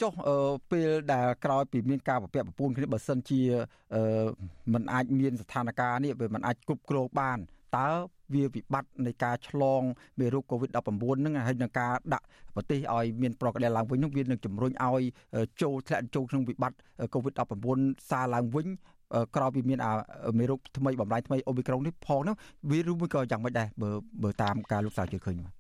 [0.02, 0.12] ចុះ
[0.72, 3.42] ពេលដែលក្រោយពីមានការប្រពាក់ប្រពូនគ្នាបើសិនជា
[4.74, 7.38] มันអាចមានស្ថានភាពនេះវាมันអាចគ្រប់គ្រងបាន
[7.78, 7.90] តើ
[8.34, 9.82] វាវិបត្តិនៃការឆ្លង
[10.20, 12.26] មេរោគ COVID-19 ហ្នឹងហើយនឹងការដាក់
[12.56, 15.02] ប្រទេសឲ្យមានប្រកដែលឡើងវិញហ្នឹងវានឹងជំរុញឲ្យ
[15.62, 16.78] ចូលធ្លាក់ចូលក្នុងវិបត្តិ
[17.14, 18.68] COVID-19 សារឡើងវិញ
[19.36, 19.94] ក្រោយពីមានអា
[20.40, 22.36] មេរោគថ្មីបំលែងថ្មីអូមីក្រុងនេះផងហ្នឹង
[22.72, 23.90] វាឬមួយក៏យ៉ាងម៉េចដែរបើ
[24.24, 25.54] បើតាមការលោកសាវជឿឃើញបាទ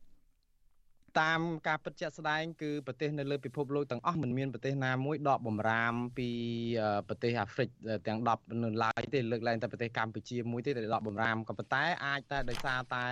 [1.20, 6.28] តាមការពិតជាក់ស្ដែងគឺប្រទេសនៅលើពិភពលោកទាំងអស់មិនមានប្រទេសណាមួយដកបំរាមពី
[7.08, 7.68] ប្រទេសអាហ្វ្រិក
[8.06, 13.06] ទាំង10នៅឡើយទេលើកឡើងតែប្រទេសកម្ពុជាមួយទេដែលដកបំរាមក៏ប៉ុន្តែអាចតែដោយសារតែ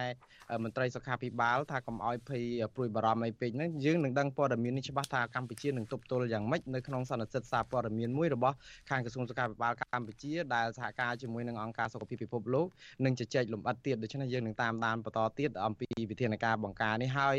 [0.64, 2.44] មន្ត្រីសុខាភិបាលថាកុំឲ្យភ័យ
[2.74, 8.54] ព្រួយបារម្ភអីពេកហ្នឹងយើងនឹងដឹងព័ត៌មាននេះច្បាស់ថាកម្ពុជានឹងទប់ទល់យ៉ាងម៉េចនៅក្នុងសន្និសីទសារព័ត៌មានមួយរបស់
[8.90, 12.66] ខាងក្រសួងសុខាភិបាលកម្ពុជាដែលសហការជាមួយនឹងអង្គការសុខភាពពិភពលោក
[13.04, 17.36] នឹងជជែកលម្អិតទៀតដូច្នេះយើងនឹងតាមដានបន្តទៀតអំពីវិធានការបង្ការនេះហើយ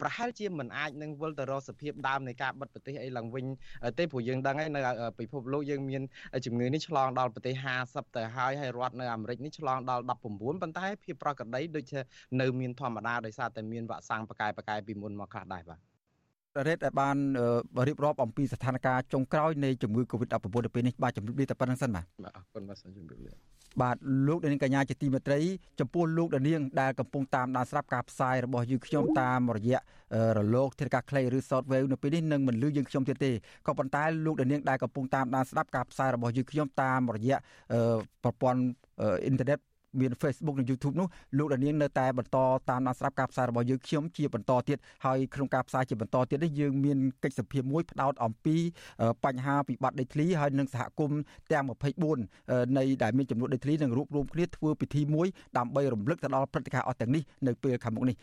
[0.00, 3.44] ប្រហែលជាមិនអាចនឹងវិលទៅរកសភាពដើមនៃការបិទប្រទេសអីឡើងវិញ
[3.98, 4.80] ទេព្រោះយើងដឹងហើយនៅ
[5.20, 6.02] ពិភពលោកយើងមាន
[6.46, 7.54] ជំងឺនេះឆ្លងដល់ប្រទេស
[7.86, 11.98] 50ទៅហើយហើយរដ្ឋនៅអាមេរិកនេះឆ្លងដល់19ប៉ុន្តែភាពប្រក្រតីដូចជា
[12.40, 15.80] នៅមានធម្មតាដោយសារតែមានវ៉ាក់សាំងបកែបកែពីមុនមកខ្លះដែរបាទ
[16.66, 17.16] រ៉េតដែលបាន
[17.88, 20.34] រៀបរាប់អំពីស្ថានភាពចុងក្រោយនៃជំងឺ Covid-19
[20.64, 23.32] ទៅពេលនេះបាទជំរាបលាតែប៉ុណ្្នឹងសិនបាទបាទអរគុណបាទជំរាបលា
[23.80, 23.96] បាទ
[24.28, 25.40] លោកនាងកញ្ញាជាទីមេត្រី
[25.80, 29.78] ចំពោះលោកនាងដែលកំពុងតាមដានស្រាប់ការផ្សាយរបស់យើងខ្ញុំតាមរយៈ
[30.38, 33.30] រលកធាតុអាកាសខ្លីឬ Shortwave នៅពេលនេះនឹងមិនលឺយើងខ្ញុំទៀតទេ
[33.66, 37.38] ក៏ប៉ុន្តែលោកនាងដែលកំពុងតាមដានស្ដាប់ការផ្សាយរបស់យើងខ្ញុំតាមរយៈ
[38.24, 38.62] ប្រព័ន្ធ
[39.00, 39.58] អ៊ីនធឺណិត
[40.00, 41.06] មាន Facebook និង YouTube នោះ
[41.38, 42.38] លោកដានៀងនៅតែបន្ត
[42.70, 48.56] តាមដានស្ដាប់ការផ្សាយរបស់យើងខ្ញុំជាបន្តទៀតហើយក្នុងការផ្សាយជាបន្តទៀតនេះយើងមានកិច្ចសភាមួយផ្ដោតអំពី
[49.24, 51.20] បញ្ហាវិបត្តិដីធ្លីហើយនិងសហគមន៍
[51.52, 51.64] ទាំង
[52.16, 55.26] 24នៃដែលមានចំនួនដីធ្លីនឹងរួបរวมគ្នាធ្វើពិធីមួយ
[55.58, 58.16] ដើម្បីរំលឹកទៅដល់ព្រឹត្តិការណ៍អស់ទាំងនេះនៅពេលខាងមុខនេះ